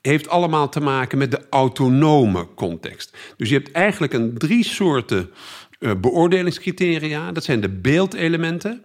heeft 0.00 0.28
allemaal 0.28 0.68
te 0.68 0.80
maken 0.80 1.18
met 1.18 1.30
de 1.30 1.46
autonome 1.50 2.48
context. 2.54 3.16
Dus 3.36 3.48
je 3.48 3.54
hebt 3.54 3.72
eigenlijk 3.72 4.12
een 4.12 4.38
drie 4.38 4.64
soorten 4.64 5.30
uh, 5.78 5.92
beoordelingscriteria. 6.00 7.32
Dat 7.32 7.44
zijn 7.44 7.60
de 7.60 7.68
beeldelementen. 7.68 8.84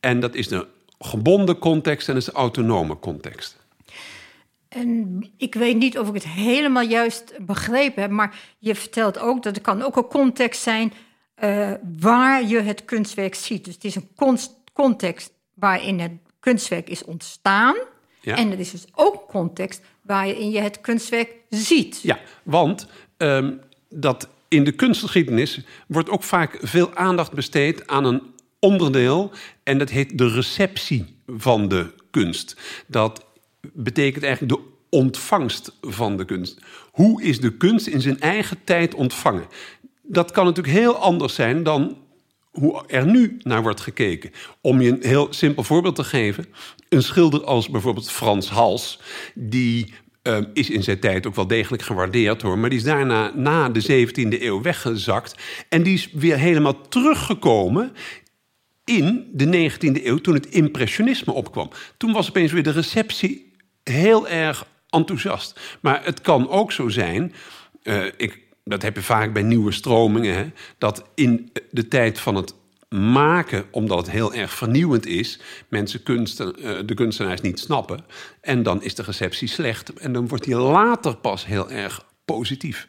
En 0.00 0.20
dat 0.20 0.34
is 0.34 0.48
de 0.48 0.66
gebonden 0.98 1.58
context 1.58 2.08
en 2.08 2.14
dat 2.14 2.22
is 2.22 2.28
de 2.28 2.38
autonome 2.38 2.98
context. 2.98 3.61
En 4.72 5.22
ik 5.36 5.54
weet 5.54 5.76
niet 5.76 5.98
of 5.98 6.08
ik 6.08 6.14
het 6.14 6.28
helemaal 6.28 6.82
juist 6.82 7.34
begrepen 7.40 8.02
heb, 8.02 8.10
maar 8.10 8.38
je 8.58 8.74
vertelt 8.74 9.18
ook 9.18 9.42
dat 9.42 9.54
het 9.54 9.64
kan 9.64 9.82
ook 9.82 9.96
een 9.96 10.06
context 10.06 10.62
zijn 10.62 10.92
uh, 11.42 11.70
waar 11.98 12.46
je 12.46 12.60
het 12.60 12.84
kunstwerk 12.84 13.34
ziet. 13.34 13.64
Dus 13.64 13.74
het 13.74 13.84
is 13.84 13.94
een 13.94 14.08
context 14.72 15.32
waarin 15.54 16.00
het 16.00 16.12
kunstwerk 16.40 16.88
is 16.88 17.04
ontstaan. 17.04 17.74
Ja. 18.20 18.36
En 18.36 18.50
het 18.50 18.58
is 18.58 18.70
dus 18.70 18.84
ook 18.94 19.28
context 19.28 19.82
waarin 20.02 20.50
je 20.50 20.60
het 20.60 20.80
kunstwerk 20.80 21.34
ziet. 21.48 22.00
Ja, 22.02 22.18
want 22.42 22.86
um, 23.16 23.60
dat 23.88 24.28
in 24.48 24.64
de 24.64 24.72
kunstgeschiedenis 24.72 25.60
wordt 25.86 26.10
ook 26.10 26.22
vaak 26.22 26.58
veel 26.60 26.94
aandacht 26.94 27.32
besteed 27.32 27.86
aan 27.86 28.04
een 28.04 28.22
onderdeel 28.58 29.30
en 29.62 29.78
dat 29.78 29.90
heet 29.90 30.18
de 30.18 30.28
receptie 30.28 31.16
van 31.26 31.68
de 31.68 31.94
kunst. 32.10 32.56
Dat 32.86 33.24
betekent 33.72 34.24
eigenlijk 34.24 34.54
de 34.54 34.68
ontvangst 34.88 35.76
van 35.80 36.16
de 36.16 36.24
kunst. 36.24 36.60
Hoe 36.90 37.22
is 37.22 37.40
de 37.40 37.56
kunst 37.56 37.86
in 37.86 38.00
zijn 38.00 38.20
eigen 38.20 38.56
tijd 38.64 38.94
ontvangen? 38.94 39.46
Dat 40.02 40.30
kan 40.30 40.44
natuurlijk 40.44 40.74
heel 40.74 40.96
anders 40.96 41.34
zijn 41.34 41.62
dan 41.62 41.96
hoe 42.50 42.86
er 42.86 43.06
nu 43.06 43.36
naar 43.42 43.62
wordt 43.62 43.80
gekeken. 43.80 44.30
Om 44.60 44.80
je 44.80 44.90
een 44.90 45.08
heel 45.08 45.26
simpel 45.30 45.62
voorbeeld 45.62 45.94
te 45.94 46.04
geven. 46.04 46.46
Een 46.88 47.02
schilder 47.02 47.44
als 47.44 47.70
bijvoorbeeld 47.70 48.10
Frans 48.10 48.50
Hals... 48.50 49.00
die 49.34 49.94
uh, 50.22 50.38
is 50.52 50.70
in 50.70 50.82
zijn 50.82 51.00
tijd 51.00 51.26
ook 51.26 51.34
wel 51.34 51.46
degelijk 51.46 51.82
gewaardeerd 51.82 52.42
hoor. 52.42 52.58
Maar 52.58 52.70
die 52.70 52.78
is 52.78 52.84
daarna 52.84 53.32
na 53.34 53.68
de 53.68 54.06
17e 54.06 54.42
eeuw 54.42 54.62
weggezakt. 54.62 55.34
En 55.68 55.82
die 55.82 55.94
is 55.94 56.08
weer 56.12 56.38
helemaal 56.38 56.88
teruggekomen 56.88 57.92
in 58.84 59.30
de 59.32 59.70
19e 59.70 60.04
eeuw 60.04 60.18
toen 60.18 60.34
het 60.34 60.46
impressionisme 60.46 61.32
opkwam. 61.32 61.70
Toen 61.96 62.12
was 62.12 62.28
opeens 62.28 62.52
weer 62.52 62.62
de 62.62 62.70
receptie 62.70 63.51
heel 63.84 64.28
erg 64.28 64.66
enthousiast. 64.88 65.60
Maar 65.80 66.04
het 66.04 66.20
kan 66.20 66.48
ook 66.48 66.72
zo 66.72 66.88
zijn, 66.88 67.34
uh, 67.82 68.04
ik, 68.16 68.38
dat 68.64 68.82
heb 68.82 68.96
je 68.96 69.02
vaak 69.02 69.32
bij 69.32 69.42
nieuwe 69.42 69.72
stromingen, 69.72 70.34
hè, 70.34 70.50
dat 70.78 71.04
in 71.14 71.52
de 71.70 71.88
tijd 71.88 72.20
van 72.20 72.34
het 72.34 72.54
maken, 72.92 73.64
omdat 73.70 73.98
het 73.98 74.10
heel 74.10 74.34
erg 74.34 74.52
vernieuwend 74.52 75.06
is, 75.06 75.40
mensen 75.68 76.02
kunsten, 76.02 76.54
uh, 76.58 76.78
de 76.86 76.94
kunstenaars 76.94 77.40
niet 77.40 77.58
snappen. 77.58 78.04
En 78.40 78.62
dan 78.62 78.82
is 78.82 78.94
de 78.94 79.02
receptie 79.02 79.48
slecht. 79.48 79.92
En 79.92 80.12
dan 80.12 80.28
wordt 80.28 80.44
die 80.44 80.56
later 80.56 81.16
pas 81.16 81.46
heel 81.46 81.70
erg 81.70 82.04
positief. 82.24 82.88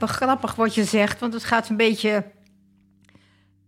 Eigenlijk 0.00 0.20
wel 0.20 0.28
grappig 0.28 0.54
wat 0.54 0.74
je 0.74 0.84
zegt, 0.84 1.20
want 1.20 1.32
het 1.32 1.44
gaat 1.44 1.68
een 1.68 1.76
beetje. 1.76 2.32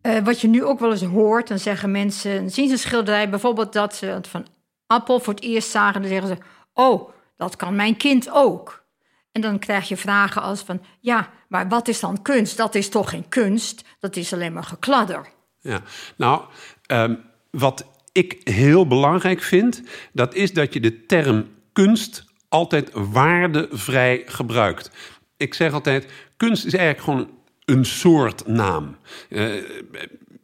Uh, 0.02 0.18
wat 0.18 0.40
je 0.40 0.48
nu 0.48 0.64
ook 0.64 0.80
wel 0.80 0.90
eens 0.90 1.02
hoort, 1.02 1.48
dan 1.48 1.58
zeggen 1.58 1.90
mensen, 1.90 2.50
zien 2.50 2.66
ze 2.66 2.72
een 2.72 2.78
schilderij, 2.78 3.30
bijvoorbeeld 3.30 3.72
dat 3.72 3.94
ze 3.94 4.06
het 4.06 4.28
van 4.28 4.46
Appel 4.86 5.20
voor 5.20 5.34
het 5.34 5.42
eerst 5.42 5.70
zagen, 5.70 6.00
dan 6.00 6.10
zeggen 6.10 6.28
ze: 6.28 6.36
Oh, 6.74 7.10
dat 7.36 7.56
kan 7.56 7.76
mijn 7.76 7.96
kind 7.96 8.30
ook. 8.30 8.84
En 9.32 9.40
dan 9.40 9.58
krijg 9.58 9.88
je 9.88 9.96
vragen 9.96 10.42
als 10.42 10.62
van, 10.62 10.82
ja, 11.00 11.30
maar 11.48 11.68
wat 11.68 11.88
is 11.88 12.00
dan 12.00 12.22
kunst? 12.22 12.56
Dat 12.56 12.74
is 12.74 12.88
toch 12.88 13.10
geen 13.10 13.28
kunst, 13.28 13.84
dat 14.00 14.16
is 14.16 14.32
alleen 14.32 14.52
maar 14.52 14.64
gekladder. 14.64 15.26
Ja, 15.60 15.80
nou, 16.16 16.42
um, 16.86 17.24
wat 17.50 17.84
ik 18.12 18.40
heel 18.44 18.86
belangrijk 18.86 19.42
vind, 19.42 19.82
dat 20.12 20.34
is 20.34 20.52
dat 20.52 20.72
je 20.72 20.80
de 20.80 21.06
term 21.06 21.48
kunst 21.72 22.24
altijd 22.48 22.90
waardevrij 22.92 24.22
gebruikt 24.26 24.90
ik 25.36 25.54
zeg 25.54 25.72
altijd, 25.72 26.06
kunst 26.36 26.64
is 26.64 26.74
eigenlijk 26.74 27.04
gewoon 27.04 27.30
een 27.64 27.84
soort 27.84 28.46
naam. 28.46 28.96
Uh, 29.28 29.54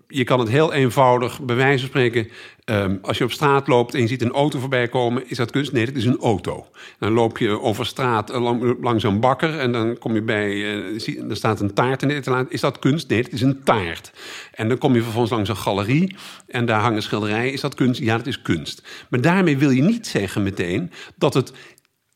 je 0.09 0.25
kan 0.25 0.39
het 0.39 0.49
heel 0.49 0.73
eenvoudig, 0.73 1.41
bij 1.41 1.57
wijze 1.57 1.79
van 1.79 1.89
spreken, 1.89 2.29
um, 2.65 2.99
als 3.03 3.19
je 3.19 3.25
op 3.25 3.33
straat 3.33 3.67
loopt 3.67 3.95
en 3.95 4.01
je 4.01 4.07
ziet 4.07 4.23
een 4.23 4.33
auto 4.33 4.59
voorbij 4.59 4.89
komen, 4.89 5.31
is 5.31 5.37
dat 5.37 5.51
kunst? 5.51 5.73
Nee, 5.73 5.87
dat 5.87 5.95
is 5.95 6.05
een 6.05 6.19
auto. 6.19 6.67
Dan 6.99 7.13
loop 7.13 7.39
je 7.39 7.61
over 7.61 7.87
straat 7.87 8.29
lang, 8.29 8.77
langs 8.81 9.03
een 9.03 9.21
bakker 9.21 9.59
en 9.59 9.73
dan 9.73 9.99
kom 9.99 10.15
je 10.15 10.23
bij, 10.23 10.51
uh, 10.53 11.29
er 11.29 11.37
staat 11.37 11.61
een 11.61 11.75
taart 11.75 12.03
in 12.03 12.09
de 12.09 12.15
etalage. 12.15 12.47
Is 12.49 12.61
dat 12.61 12.79
kunst? 12.79 13.09
Nee, 13.09 13.23
dat 13.23 13.33
is 13.33 13.41
een 13.41 13.63
taart. 13.63 14.13
En 14.53 14.69
dan 14.69 14.79
kom 14.79 14.95
je 14.95 15.03
vervolgens 15.03 15.33
langs 15.33 15.49
een 15.49 15.57
galerie 15.57 16.17
en 16.47 16.67
daar 16.67 16.81
hangen 16.81 17.03
schilderijen. 17.03 17.53
Is 17.53 17.61
dat 17.61 17.75
kunst? 17.75 18.01
Ja, 18.01 18.17
dat 18.17 18.27
is 18.27 18.43
kunst. 18.43 19.07
Maar 19.11 19.21
daarmee 19.21 19.59
wil 19.59 19.71
je 19.71 19.83
niet 19.83 20.07
zeggen 20.07 20.43
meteen 20.43 20.91
dat 21.17 21.35
het 21.35 21.53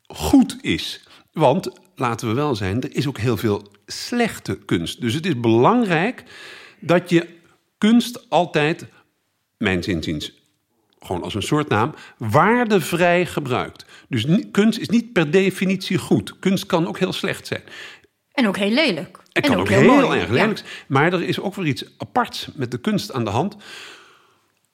goed 0.07 0.57
is. 0.61 1.05
Want 1.33 1.71
laten 1.97 2.29
we 2.29 2.35
wel 2.35 2.55
zijn, 2.55 2.83
er 2.83 2.97
is 2.97 3.07
ook 3.07 3.19
heel 3.19 3.37
veel 3.37 3.73
slechte 3.87 4.59
kunst. 4.65 5.01
Dus 5.01 5.15
het 5.15 5.27
is 5.27 5.41
belangrijk 5.41 6.25
dat 6.81 7.11
je 7.11 7.27
kunst 7.79 8.31
altijd, 8.31 8.87
mijn 9.57 9.83
zinziens, 9.83 10.33
gewoon 10.99 11.23
als 11.23 11.35
een 11.35 11.43
soort 11.43 11.69
naam, 11.69 11.95
waardevrij 12.19 13.27
gebruikt. 13.27 13.85
Dus 14.09 14.27
kunst 14.51 14.79
is 14.79 14.89
niet 14.89 15.13
per 15.13 15.31
definitie 15.31 15.99
goed. 15.99 16.39
Kunst 16.39 16.67
kan 16.67 16.87
ook 16.87 16.99
heel 16.99 17.13
slecht 17.13 17.47
zijn. 17.47 17.63
En 18.33 18.49
ook 18.49 18.57
heel 18.57 18.71
lelijk. 18.71 19.19
Het 19.33 19.47
kan 19.47 19.57
ook, 19.57 19.69
heel, 19.69 20.15
erg 20.15 20.29
lelijk. 20.29 20.85
Maar 20.87 21.13
er 21.13 21.23
is 21.23 21.41
ook 21.41 21.55
weer 21.55 21.67
iets 21.67 21.85
aparts 21.99 22.49
met 22.55 22.71
de 22.71 22.79
kunst 22.79 23.13
aan 23.13 23.25
de 23.25 23.31
hand. 23.31 23.57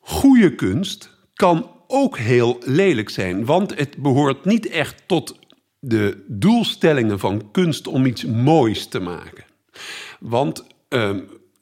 Goede 0.00 0.54
kunst 0.54 1.10
kan 1.34 1.70
ook 1.86 2.18
heel 2.18 2.58
lelijk 2.64 3.10
zijn. 3.10 3.44
Want 3.44 3.78
het 3.78 3.96
behoort 3.96 4.44
niet 4.44 4.68
echt 4.68 5.02
tot 5.06 5.38
de 5.84 6.24
doelstellingen 6.26 7.18
van 7.18 7.50
kunst 7.50 7.86
om 7.86 8.06
iets 8.06 8.24
moois 8.24 8.86
te 8.86 9.00
maken. 9.00 9.44
Want 10.20 10.64
uh, 10.88 11.10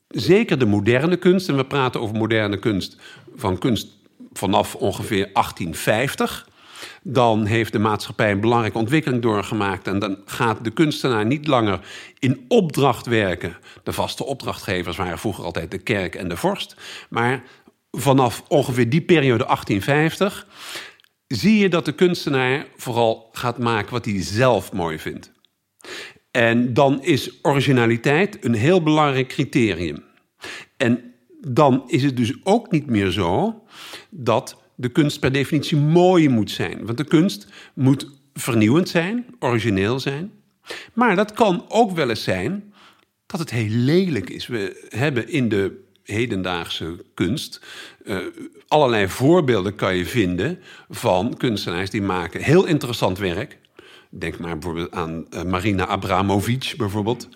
zeker 0.09 0.59
de 0.59 0.67
moderne 0.67 1.17
kunst, 1.17 1.49
en 1.49 1.57
we 1.57 1.65
praten 1.65 2.01
over 2.01 2.17
moderne 2.17 2.59
kunst 2.59 2.97
van 3.35 3.59
kunst 3.59 3.89
vanaf 4.33 4.75
ongeveer 4.75 5.31
1850 5.33 6.49
dan 7.03 7.45
heeft 7.47 7.73
de 7.73 7.79
maatschappij 7.79 8.31
een 8.31 8.41
belangrijke 8.41 8.79
ontwikkeling 8.79 9.23
doorgemaakt. 9.23 9.87
En 9.87 9.99
dan 9.99 10.19
gaat 10.25 10.65
de 10.65 10.71
kunstenaar 10.71 11.27
niet 11.27 11.47
langer 11.47 11.81
in 12.19 12.45
opdracht 12.49 13.07
werken. 13.07 13.57
De 13.83 13.93
vaste 13.93 14.25
opdrachtgevers 14.25 14.97
waren 14.97 15.19
vroeger 15.19 15.45
altijd 15.45 15.71
de 15.71 15.79
kerk 15.79 16.15
en 16.15 16.29
de 16.29 16.37
vorst. 16.37 16.77
Maar 17.09 17.43
vanaf 17.91 18.43
ongeveer 18.49 18.91
die 18.91 19.01
periode 19.01 19.45
1850 19.45 20.47
zie 21.35 21.59
je 21.59 21.69
dat 21.69 21.85
de 21.85 21.93
kunstenaar 21.93 22.67
vooral 22.77 23.29
gaat 23.33 23.59
maken 23.59 23.93
wat 23.93 24.05
hij 24.05 24.23
zelf 24.23 24.73
mooi 24.73 24.99
vindt. 24.99 25.33
En 26.31 26.75
dan 26.75 27.03
is 27.03 27.39
originaliteit 27.43 28.45
een 28.45 28.55
heel 28.55 28.83
belangrijk 28.83 29.29
criterium. 29.29 30.05
En 30.77 31.15
dan 31.41 31.83
is 31.87 32.03
het 32.03 32.17
dus 32.17 32.35
ook 32.43 32.71
niet 32.71 32.87
meer 32.87 33.11
zo 33.11 33.63
dat 34.11 34.63
de 34.75 34.89
kunst 34.89 35.21
per 35.21 35.33
definitie 35.33 35.77
mooi 35.77 36.29
moet 36.29 36.51
zijn. 36.51 36.87
Want 36.87 36.99
de 36.99 37.05
kunst 37.05 37.47
moet 37.75 38.11
vernieuwend 38.35 38.89
zijn, 38.89 39.27
origineel 39.39 40.01
zijn. 40.01 40.33
Maar 40.93 41.17
dat 41.17 41.33
kan 41.33 41.65
ook 41.69 41.91
wel 41.91 42.09
eens 42.09 42.23
zijn 42.23 42.73
dat 43.27 43.41
het 43.41 43.51
heel 43.51 43.69
lelijk 43.69 44.31
is. 44.31 44.47
We 44.47 44.87
hebben 44.89 45.29
in 45.29 45.49
de 45.49 45.89
hedendaagse 46.11 47.05
kunst 47.15 47.61
uh, 48.05 48.19
allerlei 48.69 49.09
voorbeelden 49.09 49.75
kan 49.75 49.97
je 49.97 50.07
vinden 50.07 50.59
van 50.89 51.37
kunstenaars 51.37 51.91
die 51.91 52.03
maken 52.03 52.43
heel 52.43 52.67
interessant 52.67 53.19
werk. 53.19 53.59
Denk 54.09 54.39
maar 54.39 54.59
bijvoorbeeld 54.59 54.93
aan 54.93 55.27
uh, 55.31 55.43
Marina 55.43 55.87
Abramovic 55.87 56.75
bijvoorbeeld. 56.77 57.29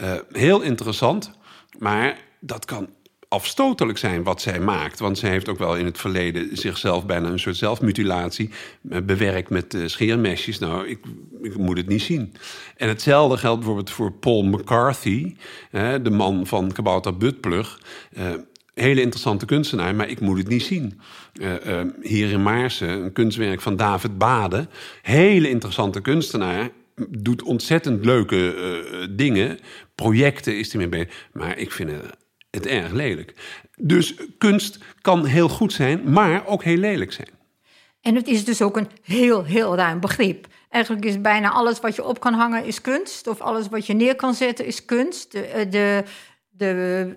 Uh, 0.00 0.14
heel 0.32 0.60
interessant, 0.60 1.30
maar 1.78 2.18
dat 2.40 2.64
kan 2.64 2.88
afstotelijk 3.28 3.98
zijn 3.98 4.22
wat 4.22 4.40
zij 4.40 4.60
maakt. 4.60 4.98
Want 4.98 5.18
zij 5.18 5.30
heeft 5.30 5.48
ook 5.48 5.58
wel 5.58 5.76
in 5.76 5.84
het 5.84 5.98
verleden 5.98 6.56
zichzelf 6.56 7.06
bijna 7.06 7.28
een 7.28 7.38
soort 7.38 7.56
zelfmutilatie 7.56 8.50
eh, 8.90 9.00
bewerkt 9.02 9.50
met 9.50 9.74
uh, 9.74 9.86
scheermesjes. 9.86 10.58
Nou, 10.58 10.88
ik, 10.88 10.98
ik, 11.42 11.56
moet 11.56 11.76
het 11.76 11.88
niet 11.88 12.02
zien. 12.02 12.34
En 12.76 12.88
hetzelfde 12.88 13.36
geldt 13.36 13.58
bijvoorbeeld 13.58 13.90
voor 13.90 14.12
Paul 14.12 14.42
McCarthy, 14.42 15.36
de 16.02 16.10
man 16.10 16.46
van 16.46 16.72
Kabouter 16.72 17.16
Buttplug. 17.16 17.80
Uh, 18.18 18.24
hele 18.74 19.00
interessante 19.00 19.46
kunstenaar, 19.46 19.94
maar 19.94 20.08
ik 20.08 20.20
moet 20.20 20.38
het 20.38 20.48
niet 20.48 20.62
zien. 20.62 21.00
hier 22.02 22.30
in 22.30 22.42
Maarsen, 22.42 22.88
een 22.88 23.12
kunstwerk 23.12 23.60
van 23.60 23.76
David 23.76 24.18
Bade. 24.18 24.68
Hele 25.02 25.48
interessante 25.48 26.00
kunstenaar 26.00 26.70
doet 27.08 27.42
ontzettend 27.42 28.04
leuke 28.04 28.54
dingen. 29.10 29.58
Projecten 29.94 30.58
is 30.58 30.72
hij 30.72 30.80
mee 30.80 30.88
bezig. 30.88 31.28
Maar 31.32 31.58
ik 31.58 31.72
vind 31.72 31.90
het 31.90 32.25
het 32.56 32.66
erg 32.66 32.92
lelijk. 32.92 33.34
Dus 33.76 34.14
kunst 34.38 34.78
kan 35.00 35.24
heel 35.24 35.48
goed 35.48 35.72
zijn, 35.72 36.12
maar 36.12 36.46
ook 36.46 36.64
heel 36.64 36.76
lelijk 36.76 37.12
zijn. 37.12 37.28
En 38.00 38.14
het 38.14 38.26
is 38.26 38.44
dus 38.44 38.62
ook 38.62 38.76
een 38.76 38.88
heel, 39.02 39.44
heel 39.44 39.76
ruim 39.76 40.00
begrip. 40.00 40.46
Eigenlijk 40.70 41.04
is 41.04 41.20
bijna 41.20 41.50
alles 41.50 41.80
wat 41.80 41.96
je 41.96 42.04
op 42.04 42.20
kan 42.20 42.32
hangen 42.32 42.64
is 42.64 42.80
kunst. 42.80 43.26
Of 43.26 43.40
alles 43.40 43.68
wat 43.68 43.86
je 43.86 43.92
neer 43.92 44.16
kan 44.16 44.34
zetten 44.34 44.66
is 44.66 44.84
kunst. 44.84 45.32
De, 45.32 45.40
eh, 45.40 45.70
de, 45.70 46.04
de 46.50 47.16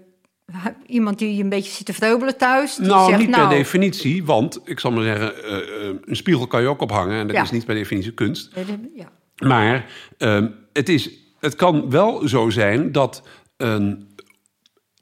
iemand 0.85 1.19
die 1.19 1.43
een 1.43 1.49
beetje 1.49 1.71
zit 1.71 1.85
te 1.85 1.93
vreubelen 1.93 2.37
thuis. 2.37 2.77
Nou, 2.77 3.09
zegt, 3.09 3.19
niet 3.19 3.29
nou, 3.29 3.47
per 3.47 3.57
definitie. 3.57 4.25
Want 4.25 4.59
ik 4.63 4.79
zal 4.79 4.91
maar 4.91 5.03
zeggen, 5.03 5.33
uh, 5.45 5.99
een 6.05 6.15
spiegel 6.15 6.47
kan 6.47 6.61
je 6.61 6.67
ook 6.67 6.81
ophangen. 6.81 7.19
En 7.19 7.27
dat 7.27 7.43
is 7.43 7.51
niet 7.51 7.65
per 7.65 7.75
definitie 7.75 8.13
kunst. 8.13 8.51
Ja. 8.95 9.11
Maar 9.47 9.85
uh, 10.17 10.45
het, 10.73 10.89
is, 10.89 11.09
het 11.39 11.55
kan 11.55 11.89
wel 11.89 12.27
zo 12.27 12.49
zijn 12.49 12.91
dat 12.91 13.23
een 13.57 14.08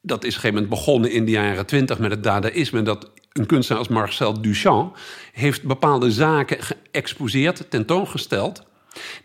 dat 0.07 0.23
is 0.23 0.29
op 0.29 0.35
een 0.35 0.41
gegeven 0.41 0.53
moment 0.53 0.69
begonnen 0.69 1.11
in 1.11 1.25
de 1.25 1.31
jaren 1.31 1.65
twintig 1.65 1.99
met 1.99 2.11
het 2.11 2.23
dadaïsme. 2.23 2.81
Dat 2.81 3.11
een 3.33 3.45
kunstenaar 3.45 3.79
als 3.79 3.91
Marcel 3.91 4.41
Duchamp 4.41 4.97
heeft 5.33 5.63
bepaalde 5.63 6.11
zaken 6.11 6.57
geëxposeerd, 6.59 7.69
tentoongesteld. 7.69 8.63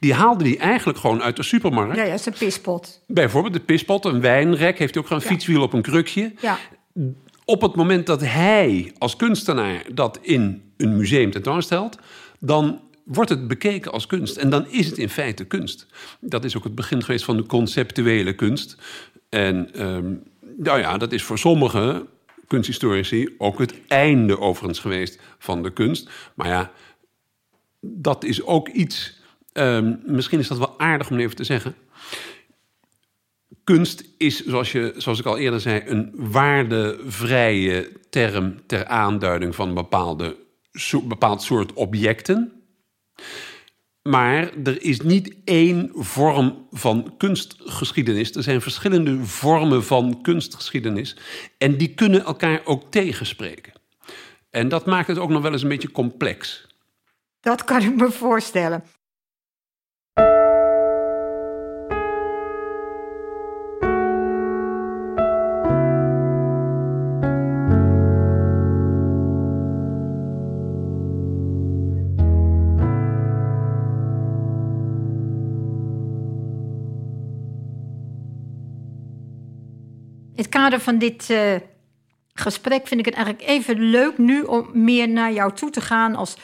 Die 0.00 0.14
haalde 0.14 0.44
hij 0.44 0.58
eigenlijk 0.58 0.98
gewoon 0.98 1.22
uit 1.22 1.36
de 1.36 1.42
supermarkt. 1.42 1.96
Ja, 1.96 2.04
ja, 2.04 2.16
zijn 2.16 2.34
pispot. 2.38 3.00
Bijvoorbeeld 3.06 3.54
de 3.54 3.60
pispot, 3.60 4.04
een 4.04 4.20
wijnrek, 4.20 4.78
heeft 4.78 4.94
hij 4.94 5.02
ook 5.02 5.08
gewoon 5.08 5.22
een 5.22 5.28
fietswiel 5.28 5.62
op 5.62 5.72
een 5.72 5.82
krukje. 5.82 6.32
Ja. 6.40 6.58
Op 7.44 7.60
het 7.60 7.74
moment 7.74 8.06
dat 8.06 8.20
hij 8.20 8.92
als 8.98 9.16
kunstenaar 9.16 9.84
dat 9.94 10.18
in 10.22 10.62
een 10.76 10.96
museum 10.96 11.30
tentoonstelt, 11.30 11.98
dan 12.38 12.80
wordt 13.04 13.30
het 13.30 13.48
bekeken 13.48 13.92
als 13.92 14.06
kunst. 14.06 14.36
En 14.36 14.50
dan 14.50 14.66
is 14.68 14.86
het 14.86 14.98
in 14.98 15.08
feite 15.08 15.44
kunst. 15.44 15.86
Dat 16.20 16.44
is 16.44 16.56
ook 16.56 16.64
het 16.64 16.74
begin 16.74 17.02
geweest 17.02 17.24
van 17.24 17.36
de 17.36 17.46
conceptuele 17.46 18.34
kunst. 18.34 18.76
En 19.28 19.86
um, 19.86 20.22
nou 20.56 20.78
ja, 20.78 20.98
dat 20.98 21.12
is 21.12 21.22
voor 21.22 21.38
sommige 21.38 22.06
kunsthistorici 22.46 23.34
ook 23.38 23.58
het 23.58 23.74
einde 23.88 24.38
overigens 24.38 24.78
geweest 24.78 25.20
van 25.38 25.62
de 25.62 25.72
kunst. 25.72 26.10
Maar 26.34 26.48
ja, 26.48 26.72
dat 27.80 28.24
is 28.24 28.42
ook 28.42 28.68
iets. 28.68 29.20
Um, 29.52 30.02
misschien 30.06 30.38
is 30.38 30.48
dat 30.48 30.58
wel 30.58 30.78
aardig 30.78 31.10
om 31.10 31.18
even 31.18 31.36
te 31.36 31.44
zeggen. 31.44 31.74
Kunst 33.64 34.04
is, 34.16 34.44
zoals, 34.44 34.72
je, 34.72 34.94
zoals 34.96 35.18
ik 35.18 35.26
al 35.26 35.38
eerder 35.38 35.60
zei, 35.60 35.82
een 35.86 36.12
waardevrije 36.14 37.92
term 38.10 38.66
ter 38.66 38.86
aanduiding 38.86 39.54
van 39.54 39.74
bepaalde, 39.74 40.36
bepaald 41.02 41.42
soort 41.42 41.72
objecten. 41.72 42.52
Maar 44.02 44.50
er 44.64 44.82
is 44.82 45.00
niet 45.00 45.34
één 45.44 45.90
vorm 45.94 46.66
van 46.70 47.14
kunstgeschiedenis. 47.16 48.34
Er 48.34 48.42
zijn 48.42 48.60
verschillende 48.60 49.24
vormen 49.24 49.84
van 49.84 50.22
kunstgeschiedenis. 50.22 51.16
En 51.58 51.76
die 51.76 51.94
kunnen 51.94 52.24
elkaar 52.24 52.60
ook 52.64 52.90
tegenspreken. 52.90 53.72
En 54.50 54.68
dat 54.68 54.86
maakt 54.86 55.08
het 55.08 55.18
ook 55.18 55.30
nog 55.30 55.42
wel 55.42 55.52
eens 55.52 55.62
een 55.62 55.68
beetje 55.68 55.92
complex. 55.92 56.66
Dat 57.40 57.64
kan 57.64 57.82
ik 57.82 57.96
me 57.96 58.10
voorstellen. 58.10 58.84
Kader 80.52 80.80
van 80.80 80.98
dit 80.98 81.30
uh, 81.30 81.54
gesprek 82.34 82.86
vind 82.86 83.00
ik 83.00 83.06
het 83.06 83.14
eigenlijk 83.14 83.48
even 83.48 83.78
leuk 83.80 84.18
nu 84.18 84.42
om 84.42 84.70
meer 84.72 85.08
naar 85.08 85.32
jou 85.32 85.52
toe 85.52 85.70
te 85.70 85.80
gaan 85.80 86.14
als 86.14 86.36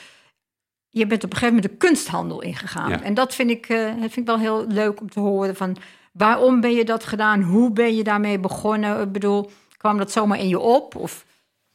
je 0.89 1.07
bent 1.07 1.23
op 1.23 1.31
een 1.31 1.37
gegeven 1.37 1.55
moment 1.55 1.71
de 1.71 1.87
kunsthandel 1.87 2.41
ingegaan. 2.41 3.03
En 3.03 3.13
dat 3.13 3.35
vind, 3.35 3.49
ik, 3.49 3.69
uh, 3.69 3.85
dat 3.85 4.11
vind 4.11 4.15
ik 4.17 4.25
wel 4.25 4.39
heel 4.39 4.67
leuk 4.67 5.01
om 5.01 5.09
te 5.09 5.19
horen 5.19 5.55
van 5.55 5.77
waarom 6.11 6.61
ben 6.61 6.73
je 6.73 6.85
dat 6.85 7.05
gedaan? 7.05 7.41
Hoe 7.41 7.71
ben 7.71 7.95
je 7.95 8.03
daarmee 8.03 8.39
begonnen? 8.39 9.01
Ik 9.01 9.11
bedoel, 9.11 9.51
kwam 9.77 9.97
dat 9.97 10.11
zomaar 10.11 10.39
in 10.39 10.47
je 10.47 10.59
op? 10.59 10.95
Of? 10.95 11.25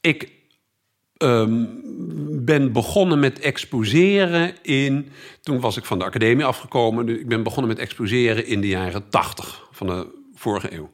Ik 0.01 0.31
um, 1.19 1.81
ben 2.45 2.73
begonnen 2.73 3.19
met 3.19 3.39
exposeren 3.39 4.55
in. 4.63 5.11
Toen 5.41 5.61
was 5.61 5.77
ik 5.77 5.85
van 5.85 5.99
de 5.99 6.05
academie 6.05 6.45
afgekomen. 6.45 7.07
Dus 7.07 7.19
ik 7.19 7.29
ben 7.29 7.43
begonnen 7.43 7.69
met 7.69 7.79
exposeren 7.79 8.47
in 8.47 8.61
de 8.61 8.69
jaren 8.69 9.09
tachtig 9.09 9.69
van 9.71 9.87
de 9.87 10.07
vorige 10.35 10.75
eeuw. 10.75 10.91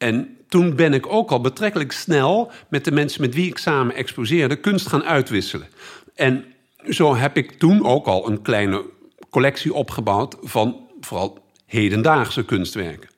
En 0.00 0.36
toen 0.48 0.76
ben 0.76 0.94
ik 0.94 1.06
ook 1.06 1.30
al 1.30 1.40
betrekkelijk 1.40 1.92
snel 1.92 2.52
met 2.68 2.84
de 2.84 2.92
mensen 2.92 3.20
met 3.20 3.34
wie 3.34 3.46
ik 3.46 3.58
samen 3.58 3.94
exposeerde 3.94 4.56
kunst 4.56 4.86
gaan 4.86 5.04
uitwisselen. 5.04 5.68
En 6.14 6.44
zo 6.88 7.16
heb 7.16 7.36
ik 7.36 7.52
toen 7.52 7.86
ook 7.86 8.06
al 8.06 8.28
een 8.28 8.42
kleine 8.42 8.84
collectie 9.30 9.74
opgebouwd 9.74 10.36
van 10.42 10.88
vooral 11.00 11.44
hedendaagse 11.66 12.44
kunstwerken. 12.44 13.08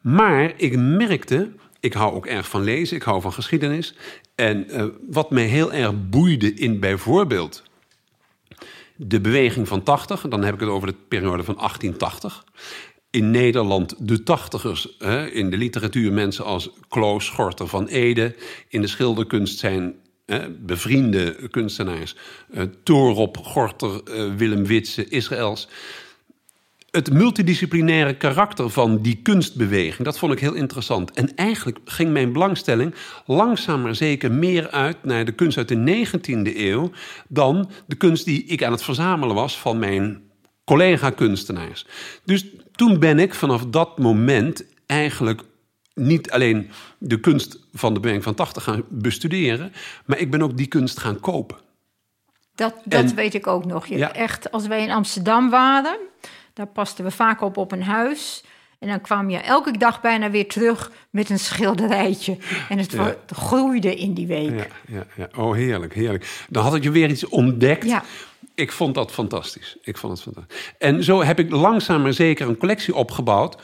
Maar 0.00 0.52
ik 0.56 0.76
merkte, 0.76 1.52
ik 1.80 1.92
hou 1.92 2.14
ook 2.14 2.26
erg 2.26 2.48
van 2.48 2.62
lezen, 2.62 2.96
ik 2.96 3.02
hou 3.02 3.20
van 3.20 3.32
geschiedenis. 3.32 3.94
En 4.34 4.66
uh, 4.70 4.84
wat 5.08 5.30
mij 5.30 5.44
heel 5.44 5.72
erg 5.72 6.08
boeide 6.08 6.54
in 6.54 6.80
bijvoorbeeld 6.80 7.62
de 8.96 9.20
beweging 9.20 9.68
van 9.68 9.82
80, 9.82 10.20
dan 10.20 10.44
heb 10.44 10.54
ik 10.54 10.60
het 10.60 10.68
over 10.68 10.88
de 10.88 10.96
periode 11.08 11.44
van 11.44 11.54
1880 11.54 12.44
in 13.10 13.30
Nederland 13.30 13.94
de 13.98 14.22
tachtigers. 14.22 14.88
Hè, 14.98 15.26
in 15.26 15.50
de 15.50 15.56
literatuur 15.56 16.12
mensen 16.12 16.44
als 16.44 16.70
Kloos 16.88 17.24
Schorter 17.24 17.68
van 17.68 17.86
Ede. 17.86 18.34
In 18.68 18.80
de 18.80 18.86
schilderkunst 18.86 19.58
zijn 19.58 19.94
hè, 20.26 20.50
bevriende 20.50 21.48
kunstenaars. 21.50 22.16
Uh, 22.50 22.62
Torop, 22.82 23.36
Gorter, 23.36 24.00
uh, 24.04 24.34
Willem 24.34 24.66
Witse, 24.66 25.08
Israëls. 25.08 25.68
Het 26.90 27.12
multidisciplinaire 27.12 28.16
karakter 28.16 28.70
van 28.70 29.02
die 29.02 29.20
kunstbeweging, 29.22 30.04
dat 30.04 30.18
vond 30.18 30.32
ik 30.32 30.40
heel 30.40 30.54
interessant. 30.54 31.10
En 31.10 31.34
eigenlijk 31.34 31.78
ging 31.84 32.12
mijn 32.12 32.32
belangstelling 32.32 32.94
langzaam 33.26 33.82
maar 33.82 33.94
zeker 33.94 34.32
meer 34.32 34.70
uit 34.70 35.04
naar 35.04 35.24
de 35.24 35.32
kunst 35.32 35.56
uit 35.56 35.68
de 35.68 36.06
19e 36.06 36.56
eeuw 36.56 36.90
dan 37.28 37.70
de 37.86 37.96
kunst 37.96 38.24
die 38.24 38.44
ik 38.44 38.62
aan 38.62 38.72
het 38.72 38.82
verzamelen 38.82 39.34
was 39.34 39.58
van 39.58 39.78
mijn 39.78 40.22
collega-kunstenaars. 40.64 41.86
Dus 42.24 42.46
toen 42.78 42.98
ben 42.98 43.18
ik 43.18 43.34
vanaf 43.34 43.66
dat 43.66 43.98
moment 43.98 44.64
eigenlijk 44.86 45.42
niet 45.94 46.30
alleen 46.30 46.70
de 46.98 47.20
kunst 47.20 47.58
van 47.72 47.94
de 47.94 48.00
Benk 48.00 48.22
van 48.22 48.34
80 48.34 48.62
gaan 48.62 48.82
bestuderen, 48.88 49.72
maar 50.06 50.18
ik 50.18 50.30
ben 50.30 50.42
ook 50.42 50.56
die 50.56 50.66
kunst 50.66 50.98
gaan 50.98 51.20
kopen. 51.20 51.56
Dat, 52.54 52.74
dat 52.84 53.04
En- 53.04 53.14
weet 53.14 53.34
ik 53.34 53.46
ook 53.46 53.64
nog. 53.64 53.86
Je, 53.86 53.96
Ja. 53.98 54.12
Echt, 54.12 54.52
als 54.52 54.66
wij 54.66 54.82
in 54.82 54.90
Amsterdam 54.90 55.50
waren, 55.50 55.96
daar 56.54 56.66
pasten 56.66 57.04
we 57.04 57.10
vaak 57.10 57.40
op 57.40 57.56
op 57.56 57.72
een 57.72 57.82
huis. 57.82 58.44
En 58.78 58.88
dan 58.88 59.00
kwam 59.00 59.30
je 59.30 59.38
elke 59.38 59.78
dag 59.78 60.00
bijna 60.00 60.30
weer 60.30 60.48
terug 60.48 60.90
met 61.10 61.30
een 61.30 61.38
schilderijtje. 61.38 62.36
En 62.68 62.78
het, 62.78 62.92
Ja. 62.92 62.98
wo- 62.98 63.04
het 63.04 63.32
groeide 63.36 63.94
in 63.94 64.14
die 64.14 64.26
week. 64.26 64.50
Ja, 64.58 64.66
ja, 64.96 65.06
ja. 65.16 65.28
Oh, 65.42 65.54
heerlijk, 65.54 65.94
heerlijk. 65.94 66.44
Dan 66.48 66.62
had 66.62 66.74
ik 66.74 66.82
je 66.82 66.90
weer 66.90 67.10
iets 67.10 67.24
ontdekt. 67.28 67.86
Ik 68.58 68.72
vond 68.72 68.94
dat 68.94 69.12
fantastisch. 69.12 69.76
Ik 69.82 69.96
vond 69.96 70.12
het 70.12 70.22
fantastisch. 70.22 70.72
En 70.78 71.04
zo 71.04 71.22
heb 71.22 71.38
ik 71.38 71.50
langzaam 71.50 72.02
maar 72.02 72.12
zeker 72.12 72.48
een 72.48 72.56
collectie 72.56 72.94
opgebouwd. 72.94 73.62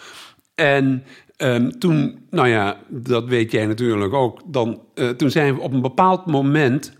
En 0.55 1.05
ehm, 1.37 1.69
toen, 1.71 2.27
nou 2.31 2.49
ja, 2.49 2.77
dat 2.89 3.25
weet 3.25 3.51
jij 3.51 3.67
natuurlijk 3.67 4.13
ook. 4.13 4.41
Dan, 4.47 4.83
eh, 4.95 5.09
toen 5.09 5.31
zijn 5.31 5.55
we 5.55 5.61
op 5.61 5.73
een 5.73 5.81
bepaald 5.83 6.27
moment, 6.27 6.93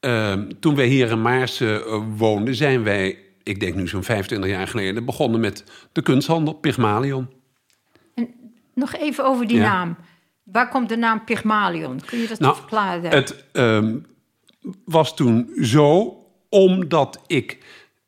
ehm, 0.00 0.50
toen 0.60 0.74
wij 0.74 0.86
hier 0.86 1.10
in 1.10 1.22
Maarsen 1.22 1.84
eh, 1.86 2.02
woonden, 2.16 2.54
zijn 2.54 2.82
wij, 2.82 3.18
ik 3.42 3.60
denk 3.60 3.74
nu 3.74 3.88
zo'n 3.88 4.02
25 4.02 4.50
jaar 4.50 4.68
geleden, 4.68 5.04
begonnen 5.04 5.40
met 5.40 5.64
de 5.92 6.02
kunsthandel 6.02 6.52
Pygmalion. 6.54 7.28
Nog 8.74 8.94
even 8.96 9.24
over 9.24 9.46
die 9.46 9.56
Ja. 9.56 9.62
naam. 9.72 9.96
Waar 10.42 10.68
komt 10.68 10.88
de 10.88 10.96
naam 10.96 11.24
Pygmalion? 11.24 12.00
Kun 12.06 12.18
je 12.18 12.28
dat 12.28 12.38
Nou, 12.38 12.56
verklaren? 12.56 13.10
Het 13.10 13.44
ehm, 13.52 13.96
was 14.84 15.16
toen 15.16 15.50
zo, 15.60 16.20
omdat 16.48 17.20
ik 17.26 17.58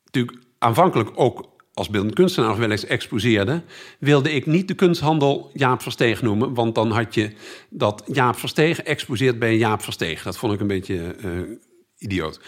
natuurlijk 0.04 0.38
aanvankelijk 0.58 1.10
ook 1.14 1.56
als 1.78 1.88
beeldend 1.88 2.14
kunstenaar 2.14 2.58
wel 2.58 2.70
eens 2.70 2.84
exposeerde, 2.84 3.62
wilde 3.98 4.32
ik 4.32 4.46
niet 4.46 4.68
de 4.68 4.74
kunsthandel 4.74 5.50
Jaap 5.52 5.82
Versteeg 5.82 6.22
noemen, 6.22 6.54
want 6.54 6.74
dan 6.74 6.90
had 6.90 7.14
je 7.14 7.32
dat 7.70 8.02
Jaap 8.12 8.36
Versteeg 8.36 8.82
exposeert 8.82 9.38
bij 9.38 9.56
Jaap 9.56 9.82
Versteeg. 9.82 10.22
Dat 10.22 10.38
vond 10.38 10.52
ik 10.52 10.60
een 10.60 10.66
beetje 10.66 11.14
eh, 11.14 11.30
idioot. 11.98 12.40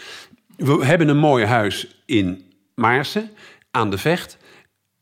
We 0.57 0.85
hebben 0.85 1.07
een 1.07 1.17
mooi 1.17 1.45
huis 1.45 2.01
in 2.05 2.51
Maarsen 2.75 3.31
aan 3.71 3.89
de 3.89 3.97
Vecht. 3.97 4.37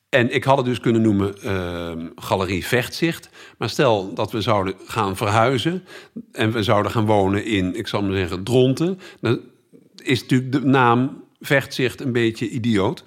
En 0.10 0.34
ik 0.34 0.44
had 0.44 0.58
het 0.58 0.66
dus 0.66 0.80
kunnen 0.80 1.02
noemen 1.02 1.42
ehm, 1.42 2.08
Galerie 2.16 2.66
Vechtzicht. 2.66 3.30
Maar 3.58 3.70
stel 3.70 4.14
dat 4.14 4.32
we 4.32 4.42
zouden 4.42 4.74
gaan 4.86 5.18
verhuizen 5.18 5.84
en 6.32 6.52
we 6.52 6.64
zouden 6.64 6.92
gaan 6.92 7.06
wonen 7.06 7.46
in, 7.46 7.76
ik 7.76 7.88
zal 7.88 8.02
maar 8.02 8.18
zeggen, 8.18 8.44
Dronten. 8.44 9.00
Dan 9.22 9.40
is 10.02 10.22
natuurlijk 10.22 10.52
de 10.52 10.66
naam 10.66 11.24
Vechtzicht 11.40 12.02
een 12.02 12.12
beetje 12.12 12.50
idioot. 12.50 13.04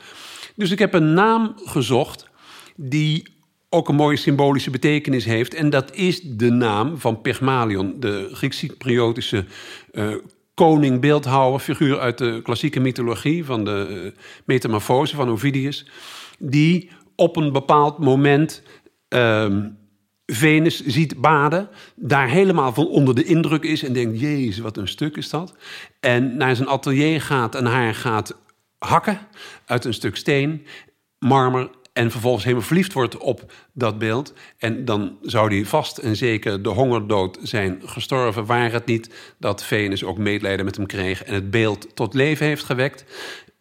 Dus 0.57 0.71
ik 0.71 0.79
heb 0.79 0.95
een 0.95 1.15
naam 1.15 1.55
gezocht 1.65 2.29
die 2.77 3.27
ook 3.69 3.89
een 3.89 3.95
mooie 3.95 4.17
symbolische 4.17 4.71
betekenis 4.71 5.25
heeft. 5.25 5.55
En 5.55 5.71
dat 5.71 5.95
is 5.95 6.21
de 6.21 6.51
naam 6.51 6.99
van 6.99 7.21
Pygmalion, 7.21 8.01
de 8.01 8.29
Grieks-Cypriotische 8.33 9.45
eh, 9.93 10.15
koning, 10.55 11.01
beeldhouwer, 11.01 11.61
figuur 11.61 11.99
uit 11.99 12.19
de 12.19 12.41
klassieke 12.43 12.81
mythologie 12.81 13.45
van 13.45 13.65
de 13.65 13.87
eh, 14.15 14.23
metamorfose 14.45 15.17
van 15.17 15.31
Ovidius. 15.31 15.87
Die 16.39 16.91
op 17.17 17.37
een 17.37 17.53
bepaald 17.53 17.99
moment 17.99 18.63
ehm, 19.09 19.69
Venus 20.35 20.85
ziet 20.87 21.21
baden, 21.21 21.69
daar 21.95 22.29
helemaal 22.29 22.73
van 22.73 22.87
onder 22.87 23.15
de 23.15 23.25
indruk 23.25 23.63
is 23.63 23.83
en 23.83 23.93
denkt: 23.93 24.21
Jezus, 24.21 24.59
wat 24.59 24.77
een 24.77 24.89
stuk 24.89 25.17
is 25.17 25.31
dat. 25.31 25.55
En 26.01 26.37
naar 26.37 26.57
zijn 26.57 26.69
atelier 26.69 27.21
gaat 27.21 27.55
en 27.55 27.67
haar 27.67 27.95
gaat 27.95 28.37
hakken 28.79 29.19
uit 29.67 29.85
een 29.85 29.95
stuk 29.95 30.17
steen, 30.17 30.67
marmer. 31.19 31.71
En 31.93 32.11
vervolgens 32.11 32.45
helemaal 32.45 32.67
verliefd 32.67 32.93
wordt 32.93 33.17
op 33.17 33.53
dat 33.73 33.99
beeld. 33.99 34.33
En 34.59 34.85
dan 34.85 35.17
zou 35.23 35.55
hij 35.55 35.65
vast 35.65 35.99
en 35.99 36.17
zeker 36.17 36.63
de 36.63 36.69
hongerdood 36.69 37.39
zijn 37.43 37.81
gestorven. 37.85 38.47
Waar 38.47 38.73
het 38.73 38.87
niet 38.87 39.35
dat 39.39 39.65
Venus 39.65 40.05
ook 40.05 40.19
medelijden 40.19 40.65
met 40.65 40.77
hem 40.77 40.87
kreeg. 40.87 41.25
En 41.25 41.35
het 41.35 41.51
beeld 41.51 41.97
tot 41.97 42.15
leven 42.15 42.47
heeft 42.47 42.65
gewekt. 42.65 43.05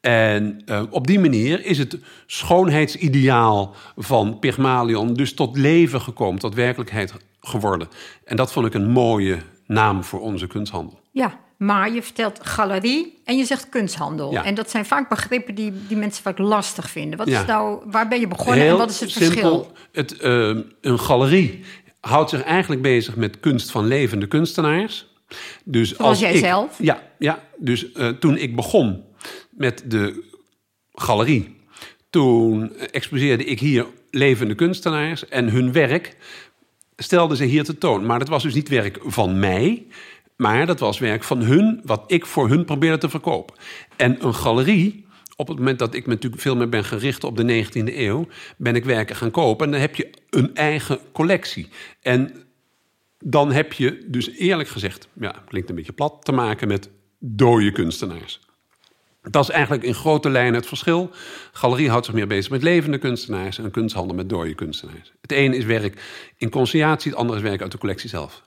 En 0.02 0.62
eh, 0.66 0.84
op 0.90 1.08
die 1.08 1.20
manier 1.20 1.66
is 1.66 1.78
het 1.78 1.98
schoonheidsideaal 2.26 3.76
van 3.98 4.40
Pygmalion 4.40 5.14
dus 5.14 5.34
tot 5.34 5.58
leven 5.58 6.02
gekomen, 6.02 6.40
tot 6.40 6.54
werkelijkheid 6.56 7.14
geworden. 7.42 7.88
En 8.26 8.36
dat 8.36 8.52
vond 8.52 8.66
ik 8.66 8.74
een 8.74 8.90
mooie 8.90 9.38
naam 9.68 10.04
voor 10.04 10.20
onze 10.22 10.48
kunsthandel. 10.48 11.00
Ja, 11.12 11.40
maar 11.58 11.92
je 11.94 12.02
vertelt 12.04 12.40
galerie 12.42 13.22
en 13.26 13.38
je 13.38 13.46
zegt 13.46 13.70
kunsthandel. 13.70 14.32
Ja. 14.32 14.46
En 14.46 14.56
dat 14.56 14.70
zijn 14.70 14.86
vaak 14.86 15.10
begrippen 15.10 15.56
die, 15.56 15.74
die 15.88 15.98
mensen 15.98 16.24
vaak 16.24 16.38
lastig 16.38 16.90
vinden. 16.90 17.18
Wat 17.18 17.28
Ja. 17.28 17.40
is 17.42 17.46
nou, 17.48 17.82
waar 17.86 18.08
ben 18.08 18.20
je 18.20 18.28
begonnen 18.28 18.68
en 18.68 18.78
wat 18.78 18.90
is 18.90 19.00
het 19.00 19.10
simpel. 19.12 19.32
verschil? 19.32 19.72
Het, 19.92 20.18
eh, 20.18 20.56
een 20.82 21.00
galerie 21.00 21.64
houdt 22.00 22.30
zich 22.30 22.44
eigenlijk 22.44 22.82
bezig 22.82 23.16
met 23.16 23.40
kunst 23.40 23.72
van 23.72 23.86
levende 23.86 24.28
kunstenaars. 24.28 25.08
Dus 25.64 25.90
Zoals 25.90 26.10
als 26.10 26.20
jij 26.20 26.34
ik- 26.34 26.40
zelf? 26.40 26.78
Ja, 26.82 27.02
ja 27.20 27.40
dus 27.58 27.92
eh, 27.92 28.08
toen 28.10 28.38
ik 28.38 28.56
begon 28.56 29.04
met 29.62 29.84
de 29.86 30.24
galerie, 30.94 31.56
toen 32.10 32.76
exposeerde 32.76 33.44
ik 33.44 33.60
hier 33.60 33.86
levende 34.10 34.56
kunstenaars 34.56 35.28
en 35.28 35.50
hun 35.50 35.72
werk 35.72 36.16
stelden 36.96 37.38
ze 37.38 37.44
hier 37.44 37.64
te 37.64 37.78
toon. 37.78 38.06
Maar 38.06 38.20
dat 38.20 38.28
was 38.28 38.44
dus 38.44 38.54
niet 38.54 38.70
werk 38.70 39.00
van 39.04 39.40
mij, 39.40 39.86
maar 40.36 40.66
dat 40.66 40.80
was 40.80 41.00
werk 41.00 41.24
van 41.24 41.42
hun, 41.42 41.82
wat 41.84 42.04
ik 42.08 42.26
voor 42.26 42.50
hun 42.50 42.66
probeerde 42.66 42.98
te 42.98 43.10
verkopen. 43.10 43.56
En 43.96 44.26
een 44.26 44.36
galerie, 44.36 45.06
op 45.36 45.48
het 45.48 45.58
moment 45.58 45.80
dat 45.80 45.94
ik 45.94 46.06
me 46.06 46.14
natuurlijk 46.14 46.42
veel 46.42 46.56
meer 46.56 46.70
ben 46.70 46.84
gericht 46.84 47.24
op 47.24 47.38
de 47.38 47.66
19e 47.66 47.96
eeuw, 47.96 48.28
ben 48.58 48.76
ik 48.76 48.86
werken 48.86 49.16
gaan 49.16 49.32
kopen 49.32 49.66
en 49.66 49.72
dan 49.72 49.82
heb 49.82 49.96
je 49.96 50.10
een 50.30 50.56
eigen 50.56 51.00
collectie. 51.12 51.68
En 52.02 52.44
dan 53.20 53.52
heb 53.52 53.74
je 53.74 54.06
dus 54.08 54.30
eerlijk 54.30 54.70
gezegd, 54.70 55.08
ja, 55.14 55.44
klinkt 55.48 55.70
een 55.70 55.76
beetje 55.76 55.94
plat, 55.94 56.26
te 56.26 56.32
maken 56.32 56.68
met 56.68 56.90
dode 57.20 57.72
kunstenaars. 57.72 58.40
Dat 59.22 59.44
is 59.44 59.50
eigenlijk 59.50 59.84
in 59.84 59.94
grote 59.94 60.30
lijnen 60.30 60.54
het 60.54 60.68
verschil. 60.68 61.10
Galerie 61.52 61.90
houdt 61.90 62.06
zich 62.06 62.16
meer 62.16 62.28
bezig 62.28 62.52
met 62.52 62.64
levende 62.64 62.98
kunstenaars 62.98 63.58
en 63.58 63.72
kunsthandel 63.72 64.16
met 64.16 64.30
dode 64.30 64.56
kunstenaars. 64.56 65.14
Het 65.22 65.32
ene 65.32 65.58
is 65.58 65.66
werk 65.66 66.02
in 66.38 66.50
conciliatie, 66.50 67.12
het 67.12 67.20
andere 67.20 67.40
is 67.40 67.46
werk 67.46 67.62
uit 67.62 67.72
de 67.72 67.78
collectie 67.78 68.10
zelf. 68.10 68.42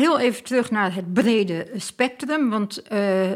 Heel 0.00 0.18
even 0.18 0.44
terug 0.44 0.70
naar 0.70 0.94
het 0.94 1.12
brede 1.12 1.66
spectrum, 1.76 2.50
want 2.50 2.82
eh, 2.82 3.30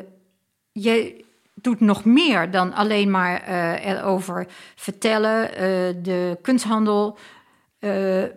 jij 0.72 1.24
doet 1.54 1.80
nog 1.80 2.04
meer 2.04 2.50
dan 2.50 2.72
alleen 2.72 3.10
maar 3.10 3.42
eh, 3.42 3.86
erover 3.86 4.46
vertellen, 4.74 5.54
eh, 5.54 5.58
de 6.02 6.38
kunsthandel. 6.42 7.18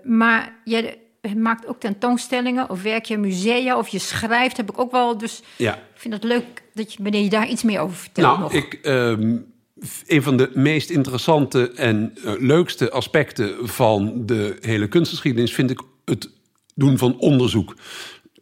Maar 0.03 0.53
jij 0.63 0.97
maakt 1.35 1.67
ook 1.67 1.79
tentoonstellingen 1.79 2.69
of 2.69 2.81
werk 2.81 3.05
je 3.05 3.13
in 3.13 3.19
musea 3.19 3.77
of 3.77 3.87
je 3.87 3.99
schrijft, 3.99 4.57
heb 4.57 4.69
ik 4.69 4.79
ook 4.79 4.91
wel. 4.91 5.17
Dus 5.17 5.41
Ja, 5.55 5.75
ik 5.75 5.99
vind 5.99 6.13
het 6.13 6.23
leuk 6.23 6.63
dat 6.73 6.93
je 6.93 7.03
wanneer 7.03 7.23
je 7.23 7.29
daar 7.29 7.47
iets 7.47 7.63
meer 7.63 7.79
over 7.79 7.97
vertelt 7.97 8.27
nou, 8.27 8.39
nog. 8.39 8.53
ik, 8.53 8.73
ehm, 8.73 9.37
een 10.07 10.23
van 10.23 10.37
de 10.37 10.51
meest 10.53 10.89
interessante 10.89 11.71
en 11.71 12.13
leukste 12.39 12.91
aspecten 12.91 13.67
van 13.67 14.25
de 14.25 14.57
hele 14.61 14.87
kunstgeschiedenis 14.87 15.53
vind 15.53 15.69
ik 15.69 15.81
het 16.05 16.29
doen 16.77 16.97
van 16.97 17.17
onderzoek. 17.19 17.75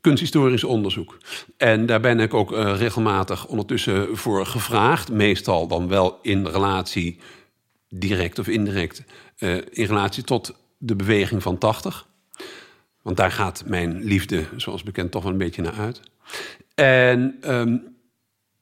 Kunsthistorisch 0.05 0.63
onderzoek. 0.63 1.17
En 1.57 1.85
daar 1.85 1.99
ben 1.99 2.19
ik 2.19 2.33
ook 2.33 2.51
eh, 2.51 2.77
regelmatig 2.77 3.47
ondertussen 3.47 4.17
voor 4.17 4.45
gevraagd. 4.45 5.11
Meestal 5.11 5.67
dan 5.67 5.87
wel 5.87 6.19
in 6.21 6.47
relatie, 6.47 7.19
direct 7.89 8.39
of 8.39 8.47
indirect, 8.47 9.03
eh, 9.37 9.55
in 9.55 9.85
relatie 9.85 10.23
tot 10.23 10.55
de 10.77 10.95
beweging 10.95 11.41
van 11.41 11.57
80. 11.57 12.07
Want 13.01 13.17
daar 13.17 13.31
gaat 13.31 13.63
mijn 13.67 14.03
liefde, 14.03 14.43
zoals 14.55 14.83
bekend, 14.83 15.11
toch 15.11 15.23
wel 15.23 15.31
een 15.31 15.37
beetje 15.37 15.61
naar 15.61 15.79
uit. 15.79 16.01
En 16.75 17.37
ehm, 17.41 17.77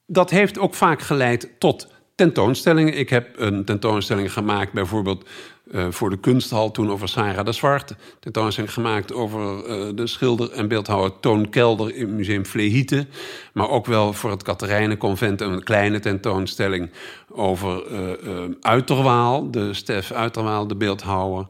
dat 0.06 0.30
heeft 0.30 0.60
ook 0.60 0.74
vaak 0.74 1.02
geleid 1.02 1.50
tot 1.60 1.88
tentoonstellingen. 2.16 2.98
Ik 2.98 3.10
heb 3.10 3.40
een 3.40 3.66
tentoonstelling 3.66 4.34
gemaakt, 4.34 4.74
bijvoorbeeld 4.74 5.30
uh, 5.74 5.86
voor 5.90 6.10
de 6.10 6.18
kunsthal 6.18 6.72
toen 6.72 6.92
over 6.92 7.08
Sarah 7.08 7.46
de 7.46 7.52
Zwart. 7.52 7.96
Tentoonstelling 8.20 8.74
gemaakt 8.74 9.14
over 9.14 9.70
uh, 9.70 9.96
de 9.96 10.08
schilder 10.08 10.52
en 10.52 10.68
beeldhouwer 10.68 11.20
Toon 11.20 11.50
Kelder 11.50 11.96
in 11.96 12.16
Museum 12.16 12.46
Vlehieten. 12.46 13.10
Maar 13.54 13.70
ook 13.70 13.86
wel 13.86 14.14
voor 14.14 14.32
het 14.32 14.44
Katerijnenconvent 14.44 15.42
een 15.42 15.64
kleine 15.64 16.00
tentoonstelling 16.00 16.92
over 17.30 17.84
uh, 17.92 18.44
Uiterwaal, 18.62 19.52
de 19.52 19.74
Stef 19.74 20.12
Uiterwaal, 20.12 20.68
de 20.68 20.76
beeldhouwer. 20.76 21.48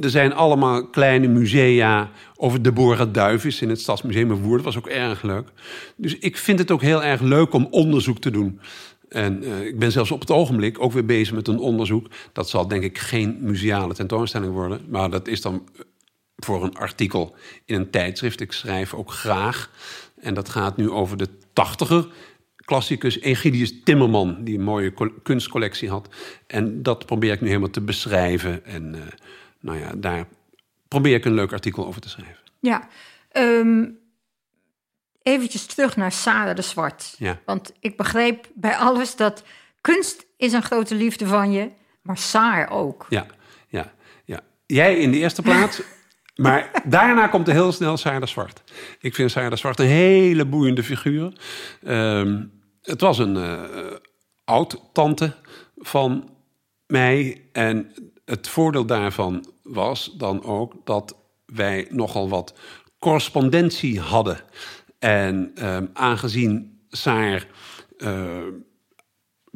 er 0.00 0.10
zijn 0.10 0.34
allemaal 0.34 0.86
kleine 0.86 1.28
musea 1.28 2.10
over 2.36 2.62
Deborah 2.62 3.12
Duivis 3.12 3.62
in 3.62 3.68
het 3.68 3.80
Stadsmuseum 3.80 4.30
in 4.30 4.42
Woerden. 4.42 4.64
was 4.64 4.78
ook 4.78 4.86
erg 4.86 5.22
leuk. 5.22 5.48
Dus 5.96 6.18
ik 6.18 6.36
vind 6.36 6.58
het 6.58 6.70
ook 6.70 6.82
heel 6.82 7.02
erg 7.02 7.20
leuk 7.20 7.52
om 7.52 7.68
onderzoek 7.70 8.18
te 8.18 8.30
doen. 8.30 8.60
En 9.10 9.44
uh, 9.44 9.66
ik 9.66 9.78
ben 9.78 9.92
zelfs 9.92 10.10
op 10.10 10.20
het 10.20 10.30
ogenblik 10.30 10.82
ook 10.82 10.92
weer 10.92 11.04
bezig 11.04 11.34
met 11.34 11.48
een 11.48 11.58
onderzoek. 11.58 12.06
Dat 12.32 12.48
zal 12.48 12.68
denk 12.68 12.82
ik 12.82 12.98
geen 12.98 13.38
museale 13.40 13.94
tentoonstelling 13.94 14.52
worden. 14.52 14.80
Maar 14.88 15.10
dat 15.10 15.28
is 15.28 15.40
dan 15.40 15.68
voor 16.36 16.64
een 16.64 16.74
artikel 16.74 17.34
in 17.64 17.74
een 17.74 17.90
tijdschrift. 17.90 18.40
Ik 18.40 18.52
schrijf 18.52 18.94
ook 18.94 19.12
graag. 19.12 19.70
En 20.20 20.34
dat 20.34 20.48
gaat 20.48 20.76
nu 20.76 20.90
over 20.90 21.16
de 21.16 21.28
tachtiger 21.52 22.06
klassicus 22.70 23.20
Egidius 23.20 23.82
Timmerman, 23.84 24.44
die 24.44 24.58
een 24.58 24.64
mooie 24.64 24.92
kunstcollectie 25.22 25.88
had. 25.88 26.08
En 26.46 26.82
dat 26.82 27.06
probeer 27.06 27.32
ik 27.32 27.40
nu 27.40 27.46
helemaal 27.46 27.70
te 27.70 27.80
beschrijven. 27.80 28.64
En 28.64 28.94
uh, 28.94 29.00
nou 29.60 29.78
ja, 29.78 29.92
daar 29.96 30.26
probeer 30.88 31.14
ik 31.14 31.24
een 31.24 31.34
leuk 31.34 31.52
artikel 31.52 31.86
over 31.86 32.00
te 32.00 32.08
schrijven. 32.08 32.42
Ja, 32.60 32.88
um, 33.32 33.98
eventjes 35.30 35.66
terug 35.66 35.96
naar 35.96 36.12
Sarah 36.12 36.56
de 36.56 36.62
Zwart. 36.62 37.14
Ja. 37.18 37.40
Want 37.44 37.72
ik 37.80 37.96
begreep 37.96 38.48
bij 38.54 38.76
alles 38.76 39.16
dat 39.16 39.42
kunst 39.80 40.26
is 40.36 40.52
een 40.52 40.62
grote 40.62 40.94
liefde 40.94 41.26
van 41.26 41.52
je, 41.52 41.70
maar 42.02 42.18
Saar 42.18 42.70
ook. 42.70 43.06
Ja, 43.08 43.26
ja, 43.68 43.92
ja. 44.24 44.40
Jij 44.66 44.96
in 44.96 45.10
de 45.10 45.18
eerste 45.18 45.42
plaats, 45.42 45.82
maar 46.36 46.70
daarna 46.84 47.26
komt 47.26 47.48
er 47.48 47.54
heel 47.54 47.72
snel 47.72 47.96
Sarah 47.96 48.20
de 48.20 48.26
Zwart. 48.26 48.62
Ik 49.00 49.14
vind 49.14 49.30
Sarah 49.30 49.50
de 49.50 49.56
Zwart 49.56 49.78
een 49.78 49.86
hele 49.86 50.44
boeiende 50.44 50.82
figuur. 50.82 51.32
Um, 51.86 52.52
het 52.82 53.00
was 53.00 53.18
een 53.18 53.36
uh, 53.36 53.60
oud-tante 54.44 55.34
van 55.76 56.30
mij 56.86 57.44
en 57.52 57.92
het 58.24 58.48
voordeel 58.48 58.84
daarvan 58.84 59.52
was 59.62 60.14
dan 60.16 60.44
ook 60.44 60.74
dat 60.84 61.16
wij 61.46 61.86
nogal 61.90 62.28
wat 62.28 62.54
correspondentie 63.00 64.00
hadden. 64.00 64.40
En 65.00 65.52
uh, 65.58 65.78
aangezien 65.92 66.78
Saar 66.90 67.46
uh, 67.98 68.38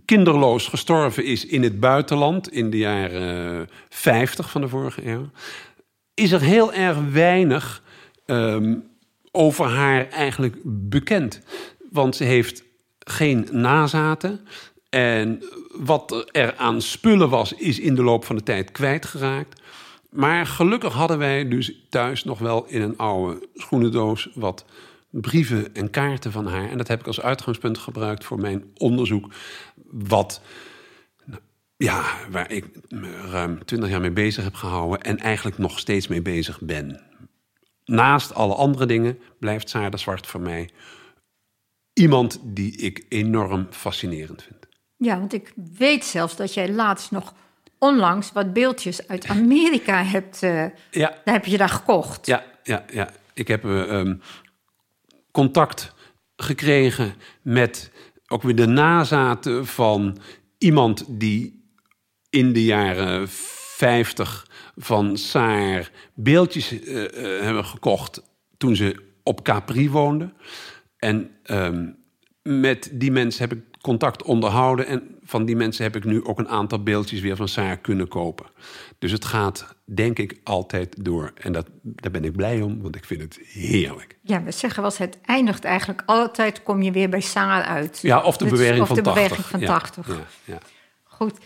kinderloos 0.04 0.66
gestorven 0.66 1.24
is 1.24 1.46
in 1.46 1.62
het 1.62 1.80
buitenland 1.80 2.52
in 2.52 2.70
de 2.70 2.78
jaren 2.78 3.68
50 3.88 4.50
van 4.50 4.60
de 4.60 4.68
vorige 4.68 5.06
eeuw, 5.08 5.30
is 6.14 6.32
er 6.32 6.40
heel 6.40 6.72
erg 6.72 6.98
weinig 7.12 7.82
um, 8.26 8.90
over 9.30 9.66
haar 9.66 10.08
eigenlijk 10.08 10.56
bekend. 10.64 11.40
Want 11.90 12.16
ze 12.16 12.24
heeft 12.24 12.64
geen 12.98 13.48
nazaten. 13.50 14.40
En 14.88 15.42
wat 15.70 16.28
er 16.32 16.56
aan 16.56 16.82
spullen 16.82 17.28
was, 17.28 17.52
is 17.52 17.78
in 17.78 17.94
de 17.94 18.02
loop 18.02 18.24
van 18.24 18.36
de 18.36 18.42
tijd 18.42 18.72
kwijtgeraakt. 18.72 19.60
Maar 20.10 20.46
gelukkig 20.46 20.92
hadden 20.92 21.18
wij 21.18 21.48
dus 21.48 21.86
thuis 21.90 22.24
nog 22.24 22.38
wel 22.38 22.64
in 22.66 22.82
een 22.82 22.96
oude 22.96 23.48
schoenendoos 23.54 24.28
wat 24.34 24.64
brieven 25.20 25.74
en 25.74 25.90
kaarten 25.90 26.32
van 26.32 26.46
haar. 26.46 26.70
En 26.70 26.78
dat 26.78 26.88
heb 26.88 27.00
ik 27.00 27.06
als 27.06 27.20
uitgangspunt 27.20 27.78
gebruikt 27.78 28.24
voor 28.24 28.40
mijn 28.40 28.64
onderzoek. 28.74 29.32
Wat, 29.90 30.40
ja, 31.76 32.04
waar 32.30 32.50
ik 32.50 32.66
me 32.88 33.20
ruim 33.30 33.64
twintig 33.64 33.90
jaar 33.90 34.00
mee 34.00 34.10
bezig 34.10 34.44
heb 34.44 34.54
gehouden. 34.54 35.00
En 35.00 35.18
eigenlijk 35.18 35.58
nog 35.58 35.78
steeds 35.78 36.08
mee 36.08 36.22
bezig 36.22 36.60
ben. 36.60 37.00
Naast 37.84 38.34
alle 38.34 38.54
andere 38.54 38.86
dingen 38.86 39.18
blijft 39.38 39.68
Saarda 39.68 39.96
Zwart 39.96 40.26
voor 40.26 40.40
mij 40.40 40.70
iemand 41.92 42.40
die 42.42 42.76
ik 42.76 43.06
enorm 43.08 43.66
fascinerend 43.70 44.42
vind. 44.42 44.66
Ja, 44.96 45.18
want 45.18 45.32
ik 45.32 45.52
weet 45.76 46.04
zelfs 46.04 46.36
dat 46.36 46.54
jij 46.54 46.72
laatst 46.72 47.10
nog 47.10 47.34
onlangs 47.78 48.32
wat 48.32 48.52
beeldjes 48.52 49.08
uit 49.08 49.26
Amerika 49.26 50.04
hebt. 50.04 50.42
Uh, 50.42 50.64
ja. 50.90 51.18
Daar 51.24 51.34
heb 51.34 51.44
je 51.44 51.56
daar 51.56 51.68
gekocht. 51.68 52.26
Ja, 52.26 52.44
ja, 52.62 52.84
ja. 52.92 53.10
Ik 53.34 53.48
heb 53.48 53.64
uh, 53.64 53.92
um, 53.92 54.20
contact 55.34 55.94
gekregen 56.36 57.14
met 57.42 57.90
ook 58.26 58.42
weer 58.42 58.54
de 58.54 58.66
nazaten 58.66 59.66
van 59.66 60.18
iemand 60.58 61.04
die 61.08 61.68
in 62.30 62.52
de 62.52 62.64
jaren 62.64 63.28
50 63.28 64.46
van 64.76 65.16
Saar 65.16 65.90
beeldjes 66.14 66.72
uh, 66.72 67.02
uh, 67.02 67.08
hebben 67.40 67.64
gekocht 67.64 68.22
toen 68.56 68.76
ze 68.76 69.02
op 69.22 69.42
Capri 69.42 69.90
woonde. 69.90 70.32
En 70.96 71.30
um, 71.50 71.96
met 72.42 72.90
die 72.92 73.10
mensen 73.10 73.48
heb 73.48 73.58
ik 73.58 73.64
contact 73.80 74.22
onderhouden. 74.22 74.86
En 74.86 75.18
van 75.22 75.44
die 75.44 75.56
mensen 75.56 75.84
heb 75.84 75.96
ik 75.96 76.04
nu 76.04 76.24
ook 76.24 76.38
een 76.38 76.48
aantal 76.48 76.82
beeldjes 76.82 77.20
weer 77.20 77.36
van 77.36 77.48
Saar 77.48 77.78
kunnen 77.78 78.08
kopen. 78.08 78.46
Dus 78.98 79.12
het 79.12 79.24
gaat, 79.24 79.73
denk 79.84 80.18
ik, 80.18 80.40
altijd 80.44 81.04
door. 81.04 81.32
En 81.34 81.52
dat, 81.52 81.66
daar 81.82 82.10
ben 82.10 82.24
ik 82.24 82.32
blij 82.32 82.60
om, 82.60 82.82
want 82.82 82.96
ik 82.96 83.04
vind 83.04 83.20
het 83.20 83.38
heerlijk. 83.42 84.18
Ja, 84.22 84.42
we 84.42 84.50
zeggen 84.50 84.82
wel 84.82 84.92
het 84.96 85.18
eindigt 85.24 85.64
eigenlijk 85.64 86.02
altijd, 86.06 86.62
kom 86.62 86.82
je 86.82 86.90
weer 86.90 87.08
bij 87.08 87.20
Saar 87.20 87.62
uit. 87.62 87.98
Ja, 88.02 88.22
of 88.22 88.36
de 88.36 88.44
beweging 88.44 88.80
of 88.80 88.86
van 88.86 88.96
de 88.96 89.02
80. 89.02 89.24
beweging 89.24 89.46
van 89.46 89.64
80. 89.64 90.08
Ja, 90.08 90.14
ja, 90.44 90.58
Goed. 91.02 91.38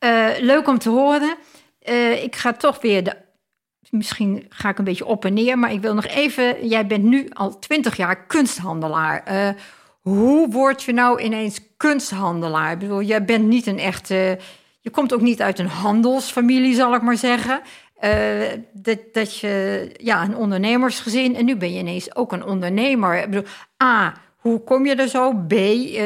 Uh, 0.00 0.28
leuk 0.40 0.68
om 0.68 0.78
te 0.78 0.88
horen. 0.88 1.36
Uh, 1.88 2.22
ik 2.22 2.36
ga 2.36 2.52
toch 2.52 2.80
weer 2.80 3.04
de 3.04 3.16
misschien 3.90 4.46
ga 4.48 4.68
ik 4.68 4.78
een 4.78 4.84
beetje 4.84 5.06
op 5.06 5.24
en 5.24 5.34
neer, 5.34 5.58
maar 5.58 5.72
ik 5.72 5.80
wil 5.80 5.94
nog 5.94 6.06
even. 6.06 6.68
Jij 6.68 6.86
bent 6.86 7.04
nu 7.04 7.28
al 7.32 7.58
twintig 7.58 7.96
jaar 7.96 8.26
kunsthandelaar. 8.26 9.32
Uh, 9.32 9.48
hoe 10.00 10.50
word 10.50 10.82
je 10.82 10.92
nou 10.92 11.20
ineens 11.20 11.60
kunsthandelaar? 11.76 12.72
Ik 12.72 12.78
bedoel, 12.78 13.02
jij 13.02 13.24
bent 13.24 13.46
niet 13.46 13.66
een 13.66 13.78
echte. 13.78 14.38
Je 14.80 14.90
komt 14.90 15.14
ook 15.14 15.20
niet 15.20 15.42
uit 15.42 15.58
een 15.58 15.66
handelsfamilie, 15.66 16.74
zal 16.74 16.94
ik 16.94 17.02
maar 17.02 17.16
zeggen. 17.16 17.60
Uh, 18.04 18.10
dat, 18.72 18.98
dat 19.12 19.38
je, 19.38 19.90
ja, 19.96 20.24
een 20.24 20.36
ondernemersgezin. 20.36 21.36
En 21.36 21.44
nu 21.44 21.56
ben 21.56 21.72
je 21.72 21.78
ineens 21.78 22.14
ook 22.16 22.32
een 22.32 22.44
ondernemer. 22.44 23.22
Ik 23.22 23.30
bedoel, 23.30 23.48
A, 23.82 24.14
hoe 24.36 24.64
kom 24.64 24.86
je 24.86 24.94
er 24.94 25.08
zo? 25.08 25.32
B, 25.32 25.52
uh, 25.52 25.98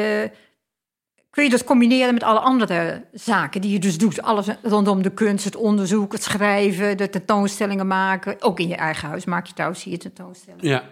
kun 1.29 1.43
je 1.43 1.49
dat 1.49 1.63
combineren 1.63 2.13
met 2.13 2.23
alle 2.23 2.39
andere 2.39 3.05
zaken 3.13 3.61
die 3.61 3.71
je 3.71 3.79
dus 3.79 3.97
doet? 3.97 4.21
Alles 4.21 4.47
rondom 4.61 5.01
de 5.01 5.13
kunst, 5.13 5.45
het 5.45 5.55
onderzoek, 5.55 6.11
het 6.11 6.23
schrijven, 6.23 6.97
de 6.97 7.09
tentoonstellingen 7.09 7.87
maken. 7.87 8.41
Ook 8.41 8.59
in 8.59 8.67
je 8.67 8.75
eigen 8.75 9.07
huis 9.07 9.25
maak 9.25 9.47
je 9.47 9.53
trouwens 9.53 9.83
hier 9.83 9.99
tentoonstellingen. 9.99 10.67
Ja, 10.67 10.83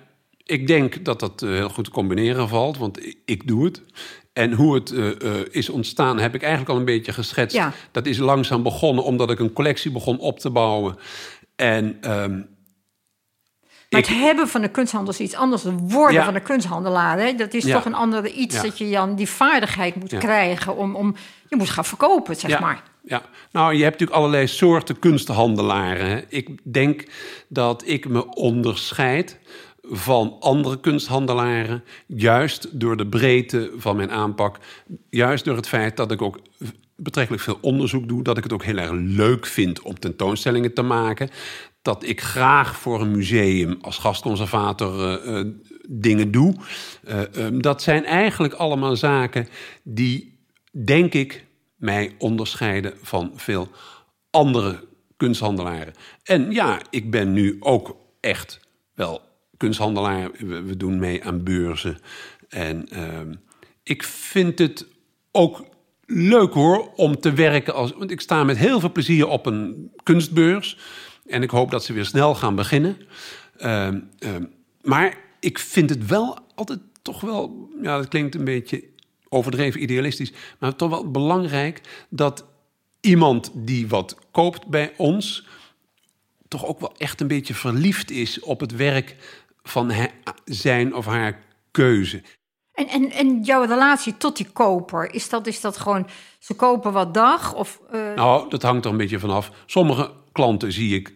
ik 0.44 0.68
denk 0.68 1.06
dat 1.06 1.20
dat 1.20 1.42
uh, 1.42 1.50
heel 1.50 1.70
goed 1.70 1.90
combineren 1.90 2.48
valt, 2.48 2.78
want 2.78 3.00
ik 3.26 3.48
doe 3.48 3.66
het. 3.66 3.82
En 4.34 4.54
hoe 4.54 4.74
het 4.76 4.92
uh, 4.92 5.06
uh, 5.06 5.32
is 5.52 5.70
ontstaan 5.70 6.20
heb 6.20 6.36
ik 6.36 6.42
eigenlijk 6.42 6.72
al 6.72 6.78
een 6.78 6.86
beetje 6.86 7.14
geschetst. 7.14 7.56
Ja. 7.56 7.74
Dat 7.92 8.06
is 8.06 8.18
langzaam 8.18 8.64
begonnen 8.64 9.04
omdat 9.04 9.32
ik 9.32 9.40
een 9.40 9.54
collectie 9.54 9.92
begon 9.92 10.20
op 10.20 10.40
te 10.40 10.50
bouwen. 10.50 10.98
En 11.56 12.12
um, 12.12 12.52
maar 13.94 14.02
het 14.02 14.10
hebben 14.10 14.48
van 14.48 14.62
de 14.62 14.70
kunsthandel 14.70 15.14
is 15.14 15.20
iets 15.20 15.36
anders. 15.36 15.64
Het 15.64 15.92
worden 15.92 16.18
ja. 16.18 16.24
van 16.24 16.34
de 16.34 16.40
kunsthandelaar, 16.40 17.20
hè? 17.20 17.34
dat 17.34 17.54
is 17.54 17.64
ja. 17.64 17.76
toch 17.76 17.86
een 17.86 17.94
andere 17.94 18.34
iets... 18.34 18.62
dat 18.62 18.78
je 18.78 18.92
dan 18.92 19.16
die 19.16 19.30
vaardigheid 19.30 19.96
moet 19.96 20.18
krijgen 20.18 20.78
om, 20.78 20.96
om... 20.96 21.16
Je 21.50 21.56
moet 21.56 21.70
gaan 21.70 21.86
verkopen, 21.86 22.36
zeg 22.36 22.60
maar. 22.60 22.84
Ja, 23.04 23.22
nou, 23.52 23.74
je 23.74 23.84
hebt 23.84 24.00
natuurlijk 24.00 24.20
allerlei 24.20 24.48
soorten 24.48 25.00
kunsthandelaren. 25.00 26.08
Hè? 26.08 26.22
Ik 26.28 26.50
denk 26.64 27.04
dat 27.48 27.84
ik 27.86 28.08
me 28.08 28.36
onderscheid 28.36 29.40
van 29.90 30.36
andere 30.40 30.80
kunsthandelaren, 30.80 31.84
juist 32.08 32.80
door 32.80 32.98
de 32.98 33.08
breedte 33.08 33.72
van 33.76 33.96
mijn 33.96 34.12
aanpak, 34.12 34.60
juist 35.10 35.46
door 35.46 35.56
het 35.56 35.68
feit 35.68 35.98
dat 35.98 36.12
ik 36.12 36.22
ook 36.22 36.40
betrekkelijk 36.96 37.44
veel 37.44 37.58
onderzoek 37.62 38.08
doe, 38.08 38.24
dat 38.24 38.38
ik 38.38 38.44
het 38.44 38.54
ook 38.54 38.64
heel 38.64 38.78
erg 38.78 38.92
leuk 38.92 39.46
vind 39.46 39.82
om 39.82 40.00
tentoonstellingen 40.00 40.74
te 40.74 40.82
maken, 40.82 41.30
dat 41.82 42.04
ik 42.04 42.22
graag 42.22 42.78
voor 42.78 43.02
een 43.02 43.12
museum 43.12 43.78
als 43.82 43.98
gastconservator 43.98 45.26
uh, 45.28 45.40
uh, 45.40 45.52
dingen 45.88 46.32
doe. 46.32 46.56
Uh, 47.08 47.22
um, 47.38 47.62
dat 47.62 47.82
zijn 47.82 48.06
eigenlijk 48.06 48.54
allemaal 48.54 48.96
zaken 48.96 49.48
die, 49.84 50.40
denk 50.86 51.14
ik, 51.14 51.46
mij 51.76 52.16
onderscheiden 52.18 52.94
van 53.02 53.32
veel 53.36 53.68
andere 54.30 54.84
kunsthandelaren. 55.18 55.94
En 56.24 56.52
ja, 56.52 56.82
ik 56.90 57.12
ben 57.12 57.34
nu 57.34 57.58
ook 57.60 57.96
echt 58.20 58.60
wel 58.94 59.22
kunsthandelaar. 59.64 60.32
We, 60.38 60.78
doen 60.78 61.00
mee 61.00 61.24
aan 61.24 61.44
beurzen. 61.44 61.98
En 62.50 62.88
uh, 62.94 63.20
ik 63.84 64.04
vind 64.04 64.60
het 64.60 64.86
ook 65.32 65.66
leuk 66.06 66.54
hoor 66.54 66.92
om 66.96 67.20
te 67.20 67.34
werken 67.34 67.74
als. 67.74 67.92
Want 67.92 68.12
ik 68.12 68.22
sta 68.22 68.44
met 68.44 68.58
heel 68.58 68.80
veel 68.80 68.92
plezier 68.92 69.28
op 69.28 69.46
een 69.46 69.92
kunstbeurs. 70.04 70.78
En 71.28 71.44
ik 71.44 71.50
hoop 71.50 71.72
dat 71.72 71.84
ze 71.84 71.94
weer 71.94 72.06
snel 72.06 72.36
gaan 72.36 72.56
beginnen. 72.56 72.98
Uh, 73.58 73.88
uh, 74.20 74.30
maar 74.82 75.18
ik 75.40 75.60
vind 75.60 75.90
het 75.90 76.06
wel 76.06 76.38
altijd 76.56 76.80
toch 77.02 77.22
wel. 77.22 77.70
Ja, 77.82 77.98
dat 77.98 78.08
klinkt 78.08 78.36
een 78.36 78.44
beetje 78.44 78.84
overdreven 79.30 79.82
idealistisch, 79.82 80.34
maar 80.60 80.76
toch 80.76 80.90
wel 80.90 81.12
belangrijk 81.12 81.82
dat 82.10 82.46
iemand 83.00 83.52
die 83.56 83.88
wat 83.88 84.18
koopt 84.32 84.68
bij 84.68 84.94
ons 84.98 85.46
toch 86.54 86.66
ook 86.66 86.80
wel 86.80 86.94
echt 86.98 87.22
een 87.22 87.28
beetje 87.28 87.54
verliefd 87.54 88.12
is 88.12 88.40
op 88.40 88.60
het 88.60 88.76
werk 88.76 89.16
van 89.64 89.92
zijn 90.46 90.96
of 90.96 91.06
haar 91.06 91.40
keuze. 91.72 92.22
En, 92.74 92.88
en, 92.88 93.12
en 93.12 93.42
jouw 93.42 93.64
relatie 93.64 94.18
tot 94.18 94.38
die 94.38 94.50
koper, 94.54 95.14
is 95.14 95.30
dat, 95.30 95.48
is 95.48 95.62
dat 95.62 95.78
gewoon, 95.78 96.08
ze 96.40 96.54
kopen 96.54 96.92
wat 96.92 97.14
dag? 97.14 97.54
Of, 97.54 97.82
uh... 97.94 98.14
Nou, 98.16 98.50
dat 98.50 98.62
hangt 98.62 98.86
er 98.86 98.92
een 98.92 98.98
beetje 98.98 99.20
vanaf. 99.20 99.52
Sommige 99.66 100.12
klanten 100.32 100.72
zie 100.72 100.96
ik 100.96 101.16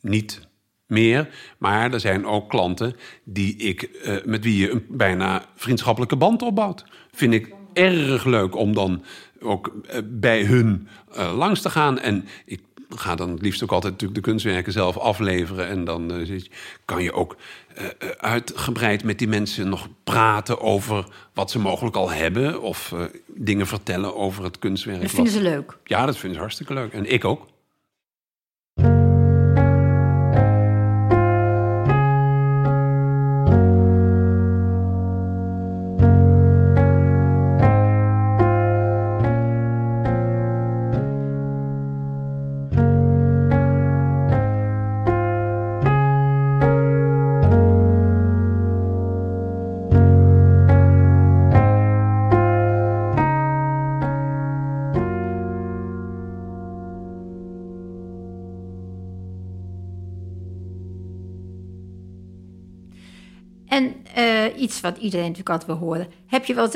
niet 0.00 0.48
meer. 0.86 1.28
Maar 1.58 1.92
er 1.92 2.00
zijn 2.00 2.26
ook 2.26 2.48
klanten 2.48 2.96
die 3.24 3.56
ik, 3.56 3.90
uh, 4.04 4.24
met 4.24 4.44
wie 4.44 4.58
je 4.58 4.70
een 4.70 4.86
bijna 4.88 5.44
vriendschappelijke 5.54 6.16
band 6.16 6.42
opbouwt. 6.42 6.84
Vind 7.10 7.32
ik 7.32 7.54
erg 7.72 8.24
leuk 8.24 8.56
om 8.56 8.74
dan 8.74 9.04
ook 9.40 9.72
uh, 9.74 9.98
bij 10.04 10.44
hun 10.44 10.88
uh, 11.16 11.36
langs 11.36 11.62
te 11.62 11.70
gaan. 11.70 11.98
En 11.98 12.24
ik 12.44 12.60
ga 12.88 13.14
dan 13.14 13.30
het 13.30 13.42
liefst 13.42 13.62
ook 13.62 13.72
altijd 13.72 13.92
natuurlijk 13.92 14.24
de 14.24 14.30
kunstwerken 14.30 14.72
zelf 14.72 14.98
afleveren. 14.98 15.68
En 15.68 15.84
dan 15.84 16.20
uh, 16.20 16.40
kan 16.84 17.02
je 17.02 17.12
ook 17.12 17.36
uh, 17.78 17.84
uitgebreid 18.18 19.04
met 19.04 19.18
die 19.18 19.28
mensen 19.28 19.68
nog 19.68 19.88
praten 20.04 20.60
over 20.60 21.06
wat 21.34 21.50
ze 21.50 21.58
mogelijk 21.58 21.96
al 21.96 22.10
hebben. 22.10 22.60
Of 22.62 22.92
uh, 22.94 23.04
dingen 23.26 23.66
vertellen 23.66 24.16
over 24.16 24.44
het 24.44 24.58
kunstwerk. 24.58 25.00
Dat 25.00 25.10
vinden 25.10 25.32
ze 25.32 25.42
leuk. 25.42 25.78
Ja, 25.84 26.06
dat 26.06 26.16
vinden 26.16 26.34
ze 26.34 26.40
hartstikke 26.40 26.74
leuk. 26.74 26.92
En 26.92 27.12
ik 27.12 27.24
ook. 27.24 27.46
Wat 64.96 65.04
iedereen 65.04 65.26
natuurlijk 65.26 65.50
altijd 65.50 65.78
wil 65.78 65.88
horen. 65.88 66.08
Heb 66.26 66.44
je 66.44 66.54
wel 66.54 66.68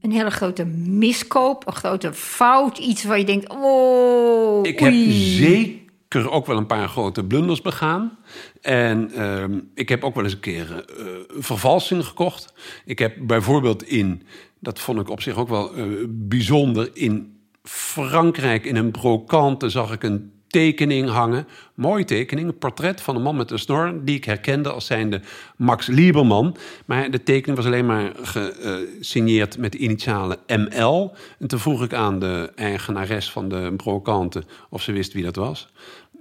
een 0.00 0.12
hele 0.12 0.30
grote 0.30 0.64
miskoop, 0.64 1.66
een 1.66 1.72
grote 1.72 2.12
fout, 2.12 2.78
iets 2.78 3.04
waar 3.04 3.18
je 3.18 3.24
denkt, 3.24 3.48
oh. 3.48 4.66
Ik 4.66 4.78
heb 4.78 4.92
zeker 5.08 6.30
ook 6.30 6.46
wel 6.46 6.56
een 6.56 6.66
paar 6.66 6.88
grote 6.88 7.24
blunders 7.24 7.60
begaan. 7.60 8.18
En 8.60 9.10
uh, 9.14 9.44
ik 9.74 9.88
heb 9.88 10.04
ook 10.04 10.14
wel 10.14 10.24
eens 10.24 10.32
een 10.32 10.40
keer 10.40 10.84
uh, 10.98 11.06
vervalsing 11.28 12.04
gekocht. 12.04 12.52
Ik 12.84 12.98
heb 12.98 13.16
bijvoorbeeld 13.20 13.82
in, 13.82 14.22
dat 14.60 14.80
vond 14.80 15.00
ik 15.00 15.08
op 15.08 15.20
zich 15.20 15.36
ook 15.36 15.48
wel 15.48 15.78
uh, 15.78 16.04
bijzonder, 16.08 16.90
in 16.92 17.38
Frankrijk 17.62 18.64
in 18.64 18.76
een 18.76 18.90
brokante 18.90 19.68
zag 19.68 19.92
ik 19.92 20.02
een 20.02 20.32
tekening 20.54 21.08
hangen. 21.08 21.46
Mooie 21.74 22.04
tekening, 22.04 22.48
een 22.48 22.58
portret 22.58 23.00
van 23.00 23.16
een 23.16 23.22
man 23.22 23.36
met 23.36 23.50
een 23.50 23.58
snor... 23.58 24.04
die 24.04 24.16
ik 24.16 24.24
herkende 24.24 24.70
als 24.70 24.86
zijnde 24.86 25.20
Max 25.56 25.86
Lieberman. 25.86 26.56
Maar 26.84 27.10
de 27.10 27.22
tekening 27.22 27.56
was 27.56 27.66
alleen 27.66 27.86
maar 27.86 28.12
gesigneerd 28.22 29.58
met 29.58 29.72
de 29.72 29.78
initialen 29.78 30.38
ML. 30.46 31.12
En 31.38 31.46
toen 31.46 31.58
vroeg 31.58 31.82
ik 31.82 31.92
aan 31.92 32.18
de 32.18 32.52
eigenares 32.54 33.30
van 33.30 33.48
de 33.48 33.72
brokante 33.76 34.42
of 34.70 34.82
ze 34.82 34.92
wist 34.92 35.12
wie 35.12 35.24
dat 35.24 35.36
was. 35.36 35.68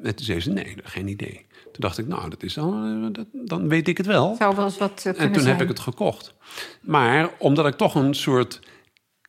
En 0.04 0.16
toen 0.16 0.26
zei 0.26 0.40
ze, 0.40 0.50
nee, 0.50 0.76
geen 0.84 1.08
idee. 1.08 1.46
Toen 1.64 1.82
dacht 1.82 1.98
ik, 1.98 2.08
nou, 2.08 2.30
dat 2.30 2.44
is 2.44 2.54
dan, 2.54 3.10
dat, 3.12 3.26
dan 3.32 3.68
weet 3.68 3.88
ik 3.88 3.98
het 3.98 4.06
wel. 4.06 4.36
Zou 4.36 4.56
wel 4.56 4.66
eens 4.66 4.78
wat 4.78 5.04
uh, 5.08 5.22
En 5.22 5.32
toen 5.32 5.46
heb 5.46 5.62
ik 5.62 5.68
het 5.68 5.80
gekocht. 5.80 6.34
Maar 6.82 7.30
omdat 7.38 7.66
ik 7.66 7.76
toch 7.76 7.96
een 7.96 8.14
soort 8.14 8.60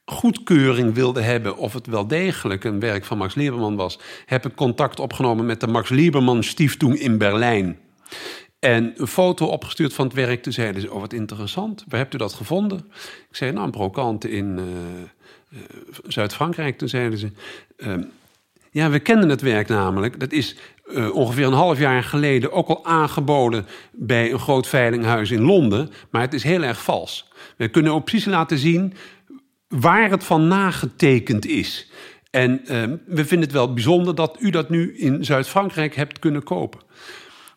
goedkeuring 0.04 0.94
wilde 0.94 1.20
hebben 1.20 1.56
of 1.56 1.72
het 1.72 1.86
wel 1.86 2.06
degelijk 2.06 2.64
een 2.64 2.80
werk 2.80 3.04
van 3.04 3.18
Max 3.18 3.34
Lieberman 3.34 3.76
was, 3.76 3.98
heb 4.26 4.46
ik 4.46 4.54
contact 4.54 5.00
opgenomen 5.00 5.46
met 5.46 5.60
de 5.60 5.66
Max 5.66 5.88
Lieberman 5.88 6.42
Stiftung 6.42 6.98
in 6.98 7.18
Berlijn. 7.18 7.78
En 8.58 8.92
een 8.96 9.06
foto 9.06 9.46
opgestuurd 9.46 9.94
van 9.94 10.06
het 10.06 10.14
werk. 10.14 10.42
Toen 10.42 10.52
zeiden 10.52 10.80
ze, 10.80 10.92
oh 10.92 11.00
wat 11.00 11.12
interessant, 11.12 11.84
waar 11.88 12.00
hebt 12.00 12.14
u 12.14 12.18
dat 12.18 12.32
gevonden? 12.32 12.78
Ik 13.30 13.36
zei, 13.36 13.52
nou 13.52 13.64
een 13.64 13.70
brokante 13.70 14.30
in 14.30 14.58
uh, 14.58 14.64
uh, 15.52 15.60
Zuid-Frankrijk. 16.06 16.78
Toen 16.78 16.88
zeiden 16.88 17.18
ze, 17.18 17.30
uh, 17.76 17.94
ja 18.70 18.90
we 18.90 18.98
kennen 18.98 19.28
het 19.28 19.40
werk 19.40 19.68
namelijk. 19.68 20.20
Dat 20.20 20.32
is 20.32 20.56
ongeveer 21.12 21.46
een 21.46 21.52
half 21.52 21.78
jaar 21.78 22.02
geleden 22.02 22.52
ook 22.52 22.68
al 22.68 22.84
aangeboden 22.84 23.66
bij 23.92 24.32
een 24.32 24.38
groot 24.38 24.66
veilinghuis 24.66 25.30
in 25.30 25.42
Londen. 25.42 25.90
Maar 26.10 26.20
het 26.20 26.34
is 26.34 26.42
heel 26.42 26.62
erg 26.62 26.82
vals. 26.82 27.32
We 27.56 27.68
kunnen 27.68 27.92
ook 27.92 28.04
precies 28.04 28.24
laten 28.24 28.58
zien 28.58 28.94
waar 29.80 30.10
het 30.10 30.24
van 30.24 30.48
nagetekend 30.48 31.46
is. 31.46 31.90
En 32.30 32.60
uh, 32.62 32.68
we 33.06 33.24
vinden 33.24 33.40
het 33.40 33.52
wel 33.52 33.72
bijzonder 33.72 34.14
dat 34.14 34.36
u 34.40 34.50
dat 34.50 34.70
nu 34.70 34.96
in 34.96 35.24
Zuid-Frankrijk 35.24 35.94
hebt 35.94 36.18
kunnen 36.18 36.42
kopen. 36.42 36.80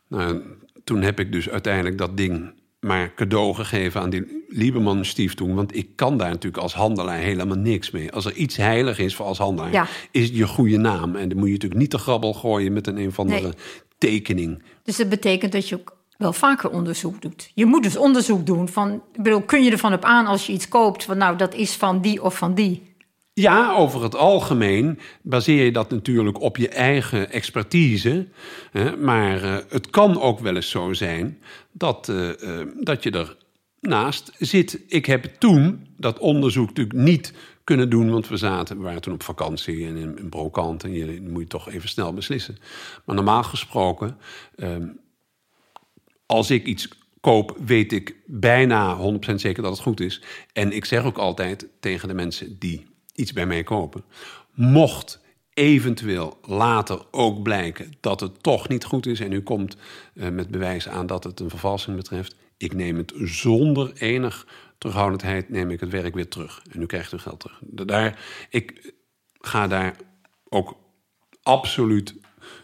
Nou, 0.07 0.41
toen 0.83 1.01
heb 1.01 1.19
ik 1.19 1.31
dus 1.31 1.49
uiteindelijk 1.49 1.97
dat 1.97 2.17
ding 2.17 2.53
maar 2.79 3.13
cadeau 3.13 3.53
gegeven 3.53 4.01
aan 4.01 4.09
die 4.09 4.45
Lieberman 4.47 5.05
Stiftung. 5.05 5.55
Want 5.55 5.75
ik 5.75 5.89
kan 5.95 6.17
daar 6.17 6.29
natuurlijk 6.29 6.63
als 6.63 6.73
handelaar 6.73 7.17
helemaal 7.17 7.57
niks 7.57 7.91
mee. 7.91 8.11
Als 8.11 8.25
er 8.25 8.33
iets 8.33 8.57
heilig 8.57 8.99
is 8.99 9.15
voor 9.15 9.25
als 9.25 9.37
handelaar, 9.37 9.71
ja. 9.71 9.87
is 10.11 10.29
je 10.29 10.47
goede 10.47 10.77
naam. 10.77 11.15
En 11.15 11.29
dan 11.29 11.37
moet 11.37 11.47
je 11.47 11.53
natuurlijk 11.53 11.81
niet 11.81 11.89
te 11.89 11.97
grabbel 11.97 12.33
gooien 12.33 12.73
met 12.73 12.87
een 12.87 12.97
een 12.97 13.07
of 13.07 13.19
andere 13.19 13.41
nee. 13.41 13.53
tekening. 13.97 14.63
Dus 14.83 14.97
dat 14.97 15.09
betekent 15.09 15.51
dat 15.51 15.69
je 15.69 15.75
ook 15.75 15.96
wel 16.17 16.33
vaker 16.33 16.69
onderzoek 16.69 17.21
doet. 17.21 17.51
Je 17.53 17.65
moet 17.65 17.83
dus 17.83 17.97
onderzoek 17.97 18.45
doen 18.45 18.67
van, 18.67 19.01
bedoel, 19.15 19.41
kun 19.41 19.63
je 19.63 19.71
ervan 19.71 19.93
op 19.93 20.03
aan 20.03 20.25
als 20.25 20.47
je 20.47 20.53
iets 20.53 20.67
koopt, 20.67 21.03
van 21.03 21.17
nou 21.17 21.37
dat 21.37 21.53
is 21.53 21.75
van 21.75 22.01
die 22.01 22.23
of 22.23 22.37
van 22.37 22.53
die. 22.53 22.95
Ja, 23.33 23.73
over 23.73 24.03
het 24.03 24.15
algemeen 24.15 24.99
baseer 25.21 25.65
je 25.65 25.71
dat 25.71 25.89
natuurlijk 25.89 26.41
op 26.41 26.57
je 26.57 26.69
eigen 26.69 27.31
expertise. 27.31 28.27
Maar 28.99 29.43
uh, 29.43 29.57
het 29.69 29.89
kan 29.89 30.21
ook 30.21 30.39
wel 30.39 30.55
eens 30.55 30.69
zo 30.69 30.93
zijn 30.93 31.41
dat, 31.71 32.07
uh, 32.07 32.27
uh, 32.27 32.65
dat 32.79 33.03
je 33.03 33.35
ernaast 33.81 34.31
zit. 34.37 34.79
Ik 34.87 35.05
heb 35.05 35.25
toen 35.25 35.87
dat 35.97 36.19
onderzoek 36.19 36.67
natuurlijk 36.67 36.97
niet 36.97 37.33
kunnen 37.63 37.89
doen, 37.89 38.11
want 38.11 38.27
we 38.27 38.37
zaten, 38.37 38.77
we 38.77 38.83
waren 38.83 39.01
toen 39.01 39.13
op 39.13 39.23
vakantie 39.23 39.87
en 39.87 39.95
in, 39.95 40.17
in 40.17 40.29
brokant 40.29 40.83
en 40.83 40.93
je 40.93 41.21
moet 41.21 41.41
je 41.41 41.47
toch 41.47 41.69
even 41.69 41.89
snel 41.89 42.13
beslissen. 42.13 42.57
Maar 43.05 43.15
normaal 43.15 43.43
gesproken 43.43 44.17
ehm, 44.55 44.87
als 46.27 46.49
ik 46.49 46.65
iets 46.65 46.87
koop, 47.21 47.57
weet 47.65 47.91
ik 47.91 48.15
bijna 48.25 48.97
100% 49.31 49.35
zeker 49.35 49.63
dat 49.63 49.71
het 49.71 49.81
goed 49.81 49.99
is. 49.99 50.21
En 50.53 50.71
ik 50.71 50.85
zeg 50.85 51.03
ook 51.03 51.17
altijd 51.17 51.67
tegen 51.79 52.07
de 52.07 52.13
mensen 52.13 52.59
die 52.59 52.85
iets 53.15 53.33
bij 53.33 53.45
mij 53.45 53.63
kopen: 53.63 54.03
mocht 54.53 55.25
eventueel 55.53 56.37
later 56.41 57.05
ook 57.11 57.43
blijken 57.43 57.91
dat 57.99 58.19
het 58.19 58.43
toch 58.43 58.67
niet 58.67 58.83
goed 58.83 59.05
is 59.05 59.19
en 59.19 59.31
u 59.31 59.41
komt 59.41 59.77
uh, 60.13 60.29
met 60.29 60.49
bewijs 60.49 60.87
aan 60.87 61.07
dat 61.07 61.23
het 61.23 61.39
een 61.39 61.49
vervalsing 61.49 61.95
betreft, 61.95 62.35
ik 62.57 62.73
neem 62.73 62.97
het 62.97 63.13
zonder 63.15 63.91
enig 63.93 64.47
terughoudendheid 64.77 65.49
neem 65.49 65.69
ik 65.69 65.79
het 65.79 65.89
werk 65.89 66.13
weer 66.13 66.27
terug 66.27 66.61
en 66.71 66.81
u 66.81 66.85
krijgt 66.85 67.11
uw 67.11 67.17
geld 67.17 67.39
terug. 67.39 67.59
Daar, 67.61 68.19
ik 68.49 68.93
ga 69.39 69.67
daar 69.67 69.95
ook 70.49 70.77
absoluut, 71.43 72.15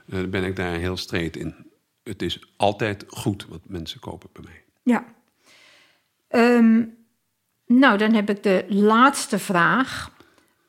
uh, 0.05 0.23
ben 0.27 0.43
ik 0.43 0.55
daar 0.55 0.77
heel 0.77 0.97
streed 0.97 1.35
in 1.35 1.62
het 2.03 2.21
is 2.21 2.39
altijd 2.57 3.05
goed 3.07 3.45
wat 3.49 3.61
mensen 3.67 3.99
kopen 3.99 4.29
bij 4.33 4.43
mij. 4.43 4.63
Ja. 4.83 5.05
Um, 6.29 6.97
nou, 7.65 7.97
dan 7.97 8.13
heb 8.13 8.29
ik 8.29 8.43
de 8.43 8.65
laatste 8.67 9.39
vraag. 9.39 10.11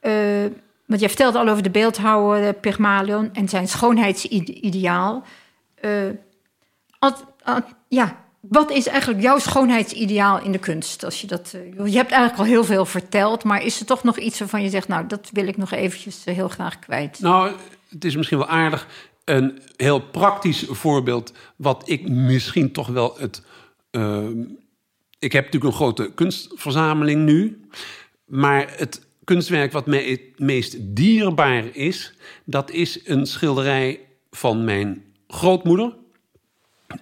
Uh, 0.02 0.44
want 0.86 1.00
jij 1.00 1.08
vertelde 1.08 1.38
al 1.38 1.48
over 1.48 1.62
de 1.62 1.70
beeldhouwer 1.70 2.42
uh, 2.42 2.60
Pygmalion 2.60 3.32
en 3.32 3.48
zijn 3.48 3.68
schoonheidsideaal. 3.68 5.24
Uh, 5.84 6.08
ja, 7.88 8.24
wat 8.40 8.70
is 8.70 8.86
eigenlijk 8.86 9.22
jouw 9.22 9.38
schoonheidsideaal 9.38 10.40
in 10.40 10.52
de 10.52 10.58
kunst? 10.58 11.04
Als 11.04 11.20
je, 11.20 11.26
dat, 11.26 11.50
je 11.84 11.96
hebt 11.96 12.10
eigenlijk 12.10 12.38
al 12.38 12.44
heel 12.44 12.64
veel 12.64 12.84
verteld, 12.84 13.44
maar 13.44 13.62
is 13.62 13.80
er 13.80 13.86
toch 13.86 14.02
nog 14.02 14.18
iets 14.18 14.38
waarvan 14.38 14.62
je 14.62 14.68
zegt, 14.68 14.88
nou, 14.88 15.06
dat 15.06 15.30
wil 15.32 15.46
ik 15.46 15.56
nog 15.56 15.70
eventjes 15.70 16.24
heel 16.24 16.48
graag 16.48 16.78
kwijt? 16.78 17.20
Nou, 17.20 17.52
het 17.88 18.04
is 18.04 18.16
misschien 18.16 18.38
wel 18.38 18.48
aardig 18.48 18.86
een 19.24 19.58
heel 19.76 20.00
praktisch 20.00 20.64
voorbeeld, 20.68 21.32
wat 21.56 21.88
ik 21.88 22.08
misschien 22.08 22.72
toch 22.72 22.88
wel 22.88 23.16
het. 23.18 23.42
Uh, 23.90 24.28
ik 25.18 25.32
heb 25.32 25.44
natuurlijk 25.44 25.72
een 25.72 25.78
grote 25.78 26.12
kunstverzameling 26.14 27.24
nu, 27.24 27.60
maar 28.24 28.74
het 28.76 29.06
kunstwerk 29.24 29.72
wat 29.72 29.86
mij 29.86 30.04
het 30.04 30.38
meest 30.38 30.76
dierbaar 30.80 31.76
is, 31.76 32.14
dat 32.44 32.70
is 32.70 33.08
een 33.08 33.26
schilderij 33.26 34.00
van 34.30 34.64
mijn 34.64 35.04
grootmoeder. 35.28 35.96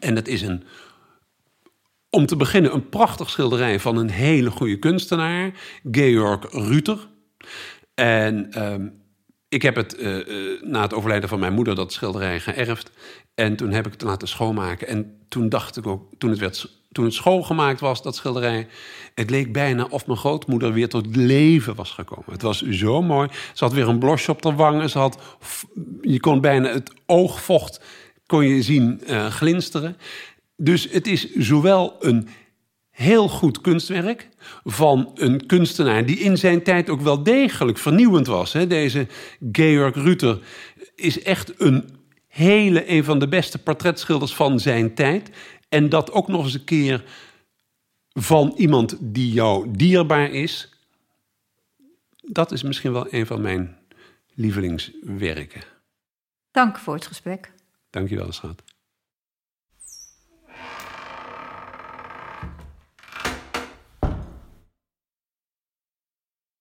En 0.00 0.14
dat 0.14 0.28
is 0.28 0.42
een 0.42 0.62
Om 2.10 2.26
te 2.26 2.36
beginnen 2.36 2.74
een 2.74 2.88
prachtig 2.88 3.30
schilderij 3.30 3.80
van 3.80 3.96
een 3.96 4.10
hele 4.10 4.50
goede 4.50 4.78
kunstenaar, 4.78 5.52
Georg 5.90 6.52
Ruter. 6.52 7.08
En 7.94 8.52
ehm, 8.52 8.88
ik 9.53 9.62
heb 9.62 9.76
het 9.76 9.98
uh, 9.98 10.26
uh, 10.26 10.62
na 10.62 10.82
het 10.82 10.94
overlijden 10.94 11.28
van 11.28 11.38
mijn 11.38 11.53
moeder 11.53 11.74
dat 11.74 11.92
schilderij 11.92 12.40
geërfd. 12.40 12.90
En 13.34 13.57
toen 13.57 13.70
heb 13.70 13.86
ik 13.86 13.92
het 13.92 14.03
laten 14.03 14.28
schoonmaken. 14.28 14.86
En 14.88 15.16
toen 15.28 15.48
dacht 15.48 15.76
ik 15.76 15.86
ook, 15.86 16.03
toen 16.18 16.30
het, 16.30 16.38
werd, 16.38 16.68
toen 16.92 17.05
het 17.05 17.14
schoongemaakt 17.14 17.80
was, 17.80 18.03
dat 18.03 18.16
schilderij... 18.16 18.66
het 19.14 19.30
leek 19.30 19.53
bijna 19.53 19.86
of 19.90 20.07
mijn 20.07 20.18
grootmoeder 20.18 20.72
weer 20.72 20.88
tot 20.88 21.16
leven 21.16 21.74
was 21.74 21.90
gekomen. 21.90 22.32
Het 22.32 22.42
was 22.42 22.62
zo 22.62 23.03
mooi. 23.03 23.28
Ze 23.53 23.64
had 23.64 23.72
weer 23.72 23.88
een 23.88 23.98
blosje 23.98 24.30
op 24.30 24.42
de 24.42 24.53
wangen. 24.53 24.90
Ze 24.90 24.98
had, 24.98 25.38
je 26.00 26.20
kon 26.20 26.40
bijna 26.40 26.68
het 26.68 26.92
oogvocht 27.07 27.80
kon 28.26 28.46
je 28.46 28.62
zien 28.62 29.00
uh, 29.07 29.26
glinsteren. 29.26 29.96
Dus 30.57 30.88
het 30.90 31.07
is 31.07 31.32
zowel 31.34 31.96
een 32.00 32.28
heel 33.03 33.28
goed 33.28 33.61
kunstwerk 33.61 34.28
van 34.64 35.11
een 35.14 35.46
kunstenaar 35.46 36.07
die 36.07 36.18
in 36.18 36.38
zijn 36.38 36.62
tijd 36.62 36.90
ook 36.90 37.00
wel 37.00 37.22
degelijk 37.22 37.78
vernieuwend 37.78 38.26
was. 38.26 38.53
Deze 38.53 39.07
Georg 39.53 39.94
Ruter 39.94 40.38
is 40.94 41.22
echt 41.22 41.61
een 41.61 41.90
hele, 42.28 42.90
een 42.90 43.05
van 43.05 43.18
de 43.18 43.28
beste 43.28 43.59
portretschilders 43.59 44.34
van 44.34 44.61
zijn 44.61 44.94
tijd. 44.94 45.30
En 45.68 45.88
dat 45.88 46.12
ook 46.12 46.28
nog 46.28 46.44
eens 46.44 46.55
een 46.55 46.64
keer 46.64 47.05
van 48.12 48.53
iemand 48.57 48.96
die 49.00 49.32
jou 49.32 49.70
dierbaar 49.70 50.30
is. 50.30 50.68
Dat 52.20 52.53
is 52.53 52.62
misschien 52.62 52.92
wel 52.92 53.07
een 53.11 53.26
van 53.26 53.40
mijn 53.40 53.78
lievelingswerken. 54.34 55.62
Dank 56.50 56.78
voor 56.78 56.94
het 56.94 57.07
gesprek. 57.07 57.53
Dank 57.90 58.09
je 58.09 58.16
wel, 58.16 58.32
schat. 58.32 58.62